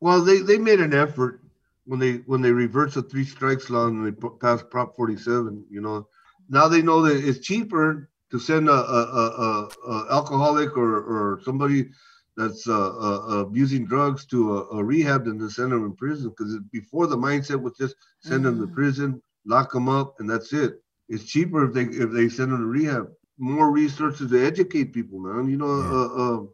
Well, 0.00 0.22
they, 0.22 0.38
they 0.38 0.58
made 0.58 0.80
an 0.80 0.94
effort 0.94 1.42
when 1.86 1.98
they 1.98 2.16
when 2.26 2.40
they 2.40 2.52
reversed 2.52 2.94
the 2.94 3.02
three 3.02 3.24
strikes 3.24 3.70
law 3.70 3.86
and 3.86 4.06
they 4.06 4.12
passed 4.40 4.70
Prop 4.70 4.94
47. 4.94 5.64
You 5.70 5.80
know, 5.80 6.08
now 6.48 6.68
they 6.68 6.82
know 6.82 7.02
that 7.02 7.26
it's 7.26 7.40
cheaper 7.40 8.08
to 8.30 8.38
send 8.38 8.68
a, 8.68 8.72
a, 8.72 8.76
a, 8.76 9.68
a, 9.90 10.06
alcoholic 10.12 10.76
or, 10.76 10.98
or 10.98 11.40
somebody 11.42 11.88
that's 12.36 12.68
uh, 12.68 12.96
uh, 12.96 13.38
abusing 13.40 13.86
drugs 13.86 14.26
to 14.26 14.58
a, 14.58 14.76
a 14.76 14.84
rehab 14.84 15.24
than 15.24 15.38
to 15.38 15.50
send 15.50 15.72
them 15.72 15.84
in 15.84 15.96
prison. 15.96 16.28
Because 16.30 16.58
before 16.70 17.06
the 17.06 17.16
mindset 17.16 17.60
was 17.60 17.76
just 17.76 17.96
send 18.20 18.44
them 18.44 18.60
to 18.60 18.66
Mm. 18.66 18.74
prison, 18.74 19.22
lock 19.46 19.72
them 19.72 19.88
up, 19.88 20.20
and 20.20 20.30
that's 20.30 20.52
it. 20.52 20.82
It's 21.08 21.24
cheaper 21.24 21.66
if 21.66 21.74
they 21.74 21.84
if 21.84 22.12
they 22.12 22.28
send 22.28 22.52
them 22.52 22.60
to 22.60 22.66
rehab. 22.66 23.08
More 23.38 23.70
resources 23.70 24.30
to 24.30 24.44
educate 24.44 24.92
people, 24.92 25.20
man. 25.20 25.48
You 25.48 25.56
know, 25.56 25.80
Yeah. 25.80 25.90
uh, 25.90 26.06
uh, 26.40 26.46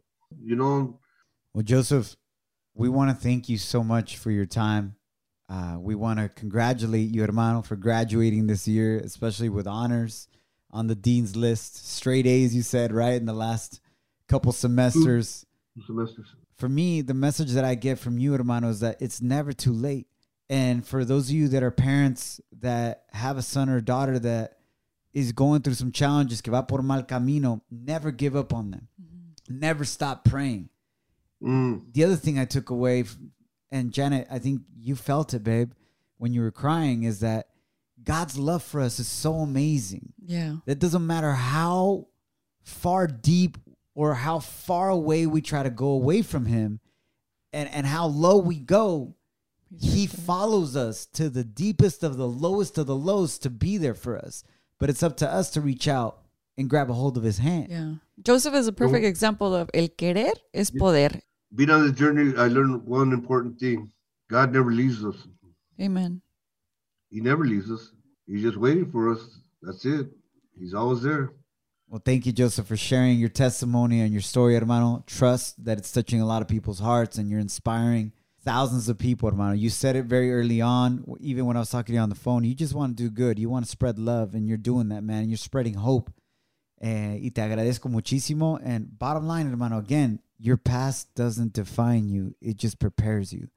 you 0.43 0.55
know, 0.55 0.99
Well, 1.53 1.63
Joseph, 1.63 2.15
we 2.73 2.89
want 2.89 3.09
to 3.09 3.15
thank 3.15 3.47
you 3.49 3.57
so 3.57 3.83
much 3.83 4.17
for 4.17 4.29
your 4.31 4.45
time. 4.45 4.95
Uh, 5.47 5.77
we 5.79 5.95
want 5.95 6.19
to 6.19 6.27
congratulate 6.27 7.09
you, 7.11 7.21
hermano, 7.21 7.61
for 7.61 7.75
graduating 7.75 8.47
this 8.47 8.67
year, 8.67 8.97
especially 8.97 9.47
with 9.49 9.65
honors 9.67 10.27
on 10.71 10.87
the 10.87 10.95
dean's 10.95 11.35
list. 11.35 11.87
Straight 11.87 12.25
A's, 12.27 12.53
you 12.55 12.61
said, 12.61 12.91
right? 12.91 13.13
In 13.13 13.25
the 13.25 13.33
last 13.33 13.79
couple 14.27 14.51
semesters. 14.51 15.45
semesters. 15.87 16.27
For 16.55 16.67
me, 16.67 17.01
the 17.01 17.13
message 17.13 17.51
that 17.51 17.63
I 17.63 17.75
get 17.75 17.99
from 17.99 18.17
you, 18.17 18.33
hermano, 18.33 18.69
is 18.69 18.79
that 18.81 19.01
it's 19.01 19.21
never 19.21 19.53
too 19.53 19.73
late. 19.73 20.07
And 20.49 20.85
for 20.85 21.05
those 21.05 21.29
of 21.29 21.35
you 21.35 21.47
that 21.49 21.63
are 21.63 21.71
parents 21.71 22.41
that 22.59 23.05
have 23.11 23.37
a 23.37 23.41
son 23.41 23.69
or 23.69 23.81
daughter 23.81 24.19
that 24.19 24.57
is 25.15 25.31
going 25.31 25.61
through 25.63 25.73
some 25.73 25.91
challenges, 25.91 26.41
que 26.41 26.51
va 26.51 26.61
por 26.61 26.83
mal 26.83 27.01
camino, 27.01 27.63
never 27.71 28.11
give 28.11 28.35
up 28.35 28.53
on 28.53 28.69
them. 28.69 28.87
Never 29.49 29.83
stop 29.85 30.23
praying 30.25 30.69
Mm. 31.43 31.93
the 31.93 32.03
other 32.03 32.15
thing 32.15 32.39
I 32.39 32.45
took 32.45 32.69
away, 32.69 33.03
and 33.69 33.91
Janet, 33.91 34.27
I 34.31 34.39
think 34.39 34.61
you 34.79 34.95
felt 34.95 35.33
it, 35.33 35.43
babe, 35.43 35.71
when 36.17 36.33
you 36.33 36.41
were 36.41 36.49
crying, 36.51 37.03
is 37.03 37.19
that 37.19 37.49
God's 38.03 38.37
love 38.37 38.63
for 38.63 38.79
us 38.81 38.99
is 38.99 39.07
so 39.07 39.35
amazing. 39.35 40.13
Yeah. 40.25 40.57
That 40.65 40.79
doesn't 40.79 41.05
matter 41.05 41.33
how 41.33 42.07
far 42.63 43.05
deep 43.07 43.57
or 43.93 44.15
how 44.15 44.39
far 44.39 44.89
away 44.89 45.27
we 45.27 45.41
try 45.41 45.61
to 45.63 45.69
go 45.69 45.87
away 45.89 46.21
from 46.21 46.45
Him 46.45 46.79
and, 47.53 47.69
and 47.69 47.85
how 47.85 48.07
low 48.07 48.37
we 48.37 48.57
go, 48.57 49.15
He 49.79 50.07
follows 50.07 50.75
us 50.75 51.05
to 51.07 51.29
the 51.29 51.43
deepest 51.43 52.01
of 52.03 52.17
the 52.17 52.27
lowest 52.27 52.77
of 52.77 52.87
the 52.87 52.95
lows 52.95 53.37
to 53.39 53.49
be 53.49 53.77
there 53.77 53.93
for 53.93 54.17
us. 54.17 54.43
But 54.79 54.89
it's 54.89 55.03
up 55.03 55.17
to 55.17 55.31
us 55.31 55.49
to 55.51 55.61
reach 55.61 55.87
out 55.87 56.19
and 56.57 56.69
grab 56.69 56.89
a 56.89 56.93
hold 56.93 57.17
of 57.17 57.23
His 57.23 57.37
hand. 57.37 57.67
Yeah. 57.69 57.93
Joseph 58.23 58.53
is 58.53 58.67
a 58.67 58.73
perfect 58.73 59.05
example 59.05 59.53
of 59.55 59.69
el 59.73 59.87
querer 59.89 60.33
es 60.53 60.71
poder. 60.71 61.21
being 61.53 61.69
on 61.69 61.85
the 61.85 61.93
journey, 61.93 62.35
I 62.37 62.47
learned 62.47 62.85
one 62.85 63.13
important 63.13 63.59
thing: 63.59 63.91
God 64.29 64.53
never 64.53 64.71
leaves 64.71 65.03
us. 65.03 65.15
Amen. 65.79 66.21
He 67.09 67.21
never 67.21 67.45
leaves 67.45 67.71
us. 67.71 67.91
He's 68.25 68.41
just 68.41 68.57
waiting 68.57 68.91
for 68.91 69.11
us. 69.11 69.19
That's 69.61 69.85
it. 69.85 70.07
He's 70.57 70.73
always 70.73 71.01
there. 71.01 71.31
Well, 71.87 72.01
thank 72.03 72.25
you, 72.25 72.31
Joseph, 72.31 72.67
for 72.67 72.77
sharing 72.77 73.19
your 73.19 73.29
testimony 73.29 74.01
and 74.01 74.11
your 74.11 74.21
story, 74.21 74.55
hermano. 74.55 75.03
Trust 75.05 75.63
that 75.65 75.77
it's 75.77 75.91
touching 75.91 76.19
a 76.19 76.25
lot 76.25 76.41
of 76.41 76.47
people's 76.47 76.79
hearts 76.79 77.17
and 77.17 77.29
you're 77.29 77.39
inspiring 77.39 78.11
thousands 78.45 78.87
of 78.87 78.97
people, 78.97 79.29
hermano. 79.29 79.53
You 79.53 79.69
said 79.69 79.95
it 79.95 80.05
very 80.05 80.31
early 80.31 80.61
on, 80.61 81.03
even 81.19 81.45
when 81.45 81.57
I 81.57 81.59
was 81.59 81.69
talking 81.69 81.93
to 81.93 81.97
you 81.97 81.99
on 81.99 82.09
the 82.09 82.15
phone. 82.15 82.43
You 82.43 82.53
just 82.53 82.73
want 82.73 82.95
to 82.95 83.03
do 83.03 83.09
good. 83.09 83.39
You 83.39 83.49
want 83.49 83.65
to 83.65 83.71
spread 83.71 83.99
love, 83.99 84.35
and 84.35 84.47
you're 84.47 84.57
doing 84.57 84.89
that, 84.89 85.03
man. 85.03 85.29
You're 85.29 85.37
spreading 85.37 85.73
hope. 85.73 86.11
Eh, 86.81 87.19
y 87.21 87.31
te 87.33 87.41
agradezco 87.41 87.89
muchísimo. 87.89 88.59
And 88.63 88.97
bottom 88.97 89.27
line, 89.27 89.47
hermano, 89.47 89.79
again, 89.79 90.19
your 90.37 90.57
past 90.57 91.13
doesn't 91.15 91.53
define 91.53 92.07
you, 92.07 92.35
it 92.41 92.57
just 92.57 92.79
prepares 92.79 93.33
you. 93.33 93.49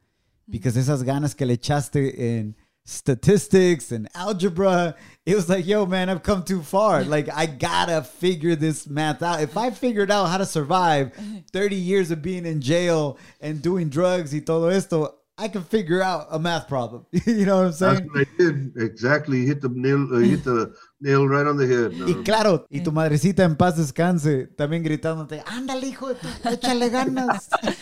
Because 0.49 0.77
esas 0.77 1.05
ganas 1.05 1.37
que 1.37 1.47
le 1.47 1.57
echaste 1.57 2.15
in 2.17 2.57
statistics 2.89 3.93
and 3.93 4.09
algebra, 4.15 4.95
it 5.27 5.35
was 5.35 5.49
like, 5.49 5.67
yo, 5.67 5.85
man, 5.85 6.09
I've 6.09 6.23
come 6.23 6.43
too 6.43 6.63
far. 6.63 7.05
Like, 7.05 7.29
I 7.29 7.45
gotta 7.47 8.03
figure 8.03 8.57
this 8.57 8.87
math 8.89 9.23
out. 9.23 9.43
If 9.43 9.57
I 9.57 9.71
figured 9.71 10.11
out 10.11 10.27
how 10.27 10.39
to 10.39 10.47
survive 10.47 11.13
30 11.53 11.77
years 11.77 12.11
of 12.11 12.23
being 12.23 12.47
in 12.47 12.61
jail 12.61 13.19
and 13.41 13.61
doing 13.61 13.91
drugs 13.91 14.33
y 14.33 14.41
todo 14.41 14.69
esto, 14.69 15.15
I 15.41 15.47
can 15.49 15.63
figure 15.63 16.03
out 16.03 16.27
a 16.33 16.39
math 16.39 16.67
problem. 16.67 17.07
you 17.13 17.47
know 17.47 17.59
what 17.59 17.67
I'm 17.67 17.67
That's 17.67 17.79
saying? 17.79 18.09
what 18.13 18.27
I 18.27 18.43
did. 18.43 18.73
Exactly. 18.77 19.47
Hit 19.47 19.61
the 19.61 19.69
nail. 19.69 20.09
Uh, 20.13 20.19
hit 20.19 20.43
the 20.43 20.75
nail 21.01 21.29
right 21.29 21.47
on 21.47 21.57
the 21.57 21.67
head. 21.67 21.93
Y 21.93 22.25
claro, 22.25 22.67
y 22.71 22.81
tu 22.81 22.91
madrecita 22.91 23.45
en 23.45 23.55
paz 23.55 23.77
descanse, 23.77 24.49
también 24.57 24.83
gritándote, 24.83 25.43
ándale, 25.47 25.87
hijo 25.87 26.11
échale 26.45 26.89
ganas. 26.91 27.49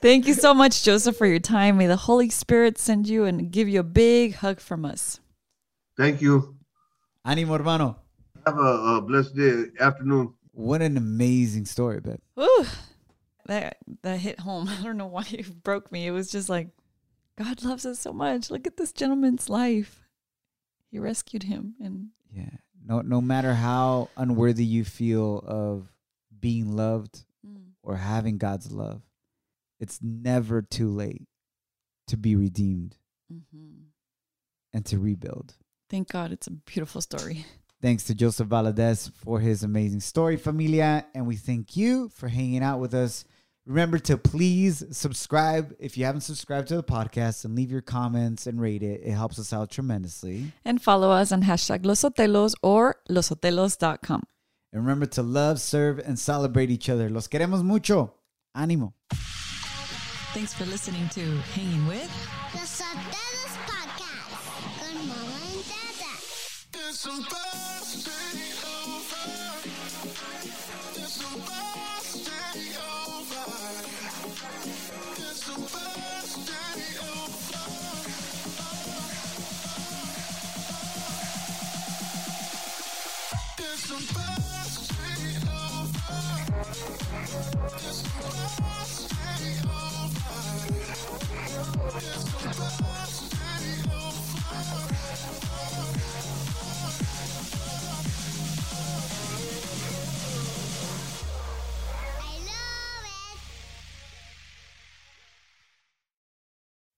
Thank 0.00 0.26
you 0.26 0.34
so 0.34 0.54
much, 0.54 0.82
Joseph, 0.82 1.16
for 1.16 1.26
your 1.26 1.38
time. 1.38 1.78
May 1.78 1.86
the 1.86 1.96
Holy 1.96 2.30
Spirit 2.30 2.78
send 2.78 3.08
you 3.08 3.24
and 3.24 3.50
give 3.50 3.68
you 3.68 3.80
a 3.80 3.84
big 3.84 4.36
hug 4.36 4.60
from 4.60 4.84
us. 4.84 5.20
Thank 5.96 6.20
you. 6.20 6.56
Ánimo, 7.26 7.56
hermano. 7.56 7.96
Have 8.46 8.58
a, 8.58 8.96
a 8.96 9.02
blessed 9.02 9.36
day, 9.36 9.64
afternoon. 9.80 10.34
What 10.52 10.82
an 10.82 10.96
amazing 10.96 11.66
story, 11.66 12.00
babe. 12.00 12.18
Woo! 12.34 12.64
That 13.46 13.78
that 14.02 14.18
hit 14.18 14.40
home. 14.40 14.68
I 14.80 14.82
don't 14.82 14.96
know 14.96 15.06
why 15.06 15.24
it 15.30 15.62
broke 15.62 15.92
me. 15.92 16.06
It 16.06 16.10
was 16.10 16.30
just 16.30 16.48
like 16.48 16.68
God 17.36 17.62
loves 17.62 17.86
us 17.86 17.98
so 17.98 18.12
much. 18.12 18.50
Look 18.50 18.66
at 18.66 18.76
this 18.76 18.92
gentleman's 18.92 19.48
life. 19.48 20.08
He 20.90 20.98
rescued 20.98 21.44
him 21.44 21.74
and 21.80 22.08
Yeah. 22.32 22.50
No 22.84 23.02
no 23.02 23.20
matter 23.20 23.54
how 23.54 24.08
unworthy 24.16 24.64
you 24.64 24.84
feel 24.84 25.38
of 25.46 25.92
being 26.40 26.74
loved 26.74 27.24
mm. 27.46 27.72
or 27.82 27.96
having 27.96 28.38
God's 28.38 28.72
love, 28.72 29.02
it's 29.80 30.00
never 30.02 30.62
too 30.62 30.88
late 30.88 31.26
to 32.08 32.16
be 32.16 32.36
redeemed 32.36 32.96
mm-hmm. 33.32 33.84
and 34.72 34.84
to 34.86 34.98
rebuild. 34.98 35.54
thank 35.90 36.10
God 36.10 36.32
it's 36.32 36.46
a 36.46 36.52
beautiful 36.52 37.00
story. 37.00 37.44
Thanks 37.80 38.04
to 38.04 38.14
Joseph 38.14 38.48
Valadez 38.48 39.12
for 39.12 39.38
his 39.38 39.62
amazing 39.62 40.00
story, 40.00 40.36
familia. 40.36 41.06
And 41.14 41.28
we 41.28 41.36
thank 41.36 41.76
you 41.76 42.08
for 42.08 42.26
hanging 42.26 42.60
out 42.60 42.80
with 42.80 42.92
us. 42.92 43.24
Remember 43.66 44.00
to 44.00 44.18
please 44.18 44.82
subscribe 44.90 45.76
if 45.78 45.96
you 45.96 46.04
haven't 46.04 46.22
subscribed 46.22 46.68
to 46.68 46.76
the 46.76 46.82
podcast 46.82 47.44
and 47.44 47.54
leave 47.54 47.70
your 47.70 47.82
comments 47.82 48.48
and 48.48 48.60
rate 48.60 48.82
it. 48.82 49.02
It 49.04 49.12
helps 49.12 49.38
us 49.38 49.52
out 49.52 49.70
tremendously. 49.70 50.52
And 50.64 50.82
follow 50.82 51.12
us 51.12 51.30
on 51.30 51.42
hashtag 51.42 51.84
Losotelos 51.84 52.54
or 52.64 52.96
losotelos.com. 53.08 54.24
And 54.72 54.82
remember 54.82 55.06
to 55.06 55.22
love, 55.22 55.60
serve, 55.60 56.00
and 56.00 56.18
celebrate 56.18 56.70
each 56.70 56.88
other. 56.88 57.08
Los 57.08 57.28
queremos 57.28 57.62
mucho. 57.62 58.12
Ánimo. 58.56 58.94
Thanks 60.34 60.52
for 60.54 60.66
listening 60.66 61.08
to 61.10 61.38
Hanging 61.54 61.86
With. 61.86 62.10
The 62.52 62.58
Sotelos 62.58 63.54
Podcast 63.66 64.44
con 64.78 64.96
Mama 65.08 65.40
and 65.52 65.64
Dada. 65.64 66.12
It's 66.74 67.00
supposed 67.00 68.04
to 68.04 68.10
be 68.36 68.52
over. 68.64 69.28
It's 70.94 71.12
supposed 71.14 72.26
to 72.26 72.36
be 72.54 72.66
over. 72.76 73.46
It's 75.16 75.40
supposed 75.44 76.46
to 76.46 76.58
be 76.76 76.88
over. 77.08 77.64
It's 83.58 83.82
supposed 83.82 84.88
to 84.88 84.94
be 84.98 85.32
over. 85.38 85.72
It's 87.78 87.96
supposed 87.96 89.08
to 89.08 89.08
be 89.08 89.08
over. 89.08 89.17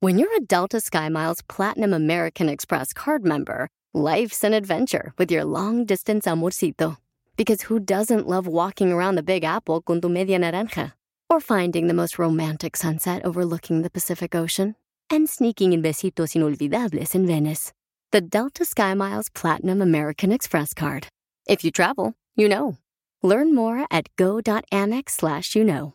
When 0.02 0.18
you're 0.18 0.34
a 0.34 0.40
Delta 0.40 0.78
SkyMiles 0.78 1.46
Platinum 1.46 1.92
American 1.92 2.48
Express 2.48 2.94
card 2.94 3.22
member, 3.22 3.68
life's 3.92 4.42
an 4.42 4.54
adventure 4.54 5.12
with 5.18 5.30
your 5.30 5.44
long 5.44 5.84
distance 5.84 6.24
amorcito. 6.24 6.96
Because 7.36 7.60
who 7.62 7.78
doesn't 7.78 8.26
love 8.26 8.46
walking 8.46 8.92
around 8.92 9.16
the 9.16 9.22
Big 9.22 9.44
Apple 9.44 9.82
con 9.82 10.00
tu 10.00 10.08
media 10.08 10.38
naranja? 10.38 10.94
Or 11.30 11.38
finding 11.38 11.86
the 11.86 11.94
most 11.94 12.18
romantic 12.18 12.76
sunset 12.76 13.24
overlooking 13.24 13.82
the 13.82 13.90
Pacific 13.90 14.34
Ocean? 14.34 14.74
And 15.08 15.30
sneaking 15.30 15.72
in 15.72 15.80
besitos 15.80 16.34
inolvidables 16.34 17.14
in 17.14 17.24
Venice. 17.24 17.72
The 18.10 18.20
Delta 18.20 18.64
SkyMiles 18.64 19.32
Platinum 19.32 19.80
American 19.80 20.32
Express 20.32 20.74
card. 20.74 21.06
If 21.46 21.62
you 21.62 21.70
travel, 21.70 22.14
you 22.34 22.48
know. 22.48 22.78
Learn 23.22 23.54
more 23.54 23.86
at 23.92 24.08
go.amex 24.16 25.10
slash 25.10 25.54
you 25.54 25.62
know. 25.62 25.94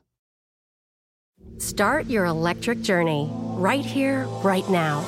Start 1.57 2.05
your 2.05 2.23
electric 2.23 2.81
journey 2.81 3.29
right 3.57 3.83
here, 3.83 4.23
right 4.41 4.67
now. 4.69 4.99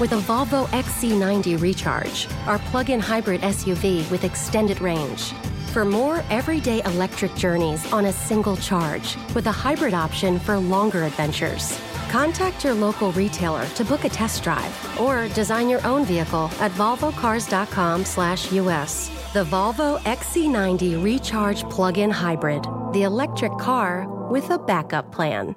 With 0.00 0.10
a 0.12 0.20
Volvo 0.20 0.66
XC90 0.66 1.60
Recharge, 1.60 2.26
our 2.46 2.58
plug 2.70 2.90
in 2.90 2.98
hybrid 2.98 3.42
SUV 3.42 4.10
with 4.10 4.24
extended 4.24 4.80
range. 4.80 5.32
For 5.72 5.84
more 5.84 6.24
everyday 6.30 6.82
electric 6.82 7.36
journeys 7.36 7.92
on 7.92 8.06
a 8.06 8.12
single 8.12 8.56
charge, 8.56 9.16
with 9.36 9.46
a 9.46 9.52
hybrid 9.52 9.94
option 9.94 10.40
for 10.40 10.58
longer 10.58 11.04
adventures. 11.04 11.78
Contact 12.08 12.64
your 12.64 12.74
local 12.74 13.12
retailer 13.12 13.64
to 13.76 13.84
book 13.84 14.04
a 14.04 14.08
test 14.08 14.42
drive 14.42 15.00
or 15.00 15.28
design 15.28 15.68
your 15.68 15.86
own 15.86 16.04
vehicle 16.04 16.50
at 16.58 16.72
volvocars.com/us. 16.72 19.10
The 19.32 19.44
Volvo 19.44 20.00
XC90 20.00 20.96
Recharge 20.96 21.62
plug-in 21.70 22.10
hybrid, 22.10 22.66
the 22.92 23.04
electric 23.04 23.56
car 23.58 24.08
with 24.28 24.50
a 24.50 24.58
backup 24.58 25.12
plan. 25.12 25.54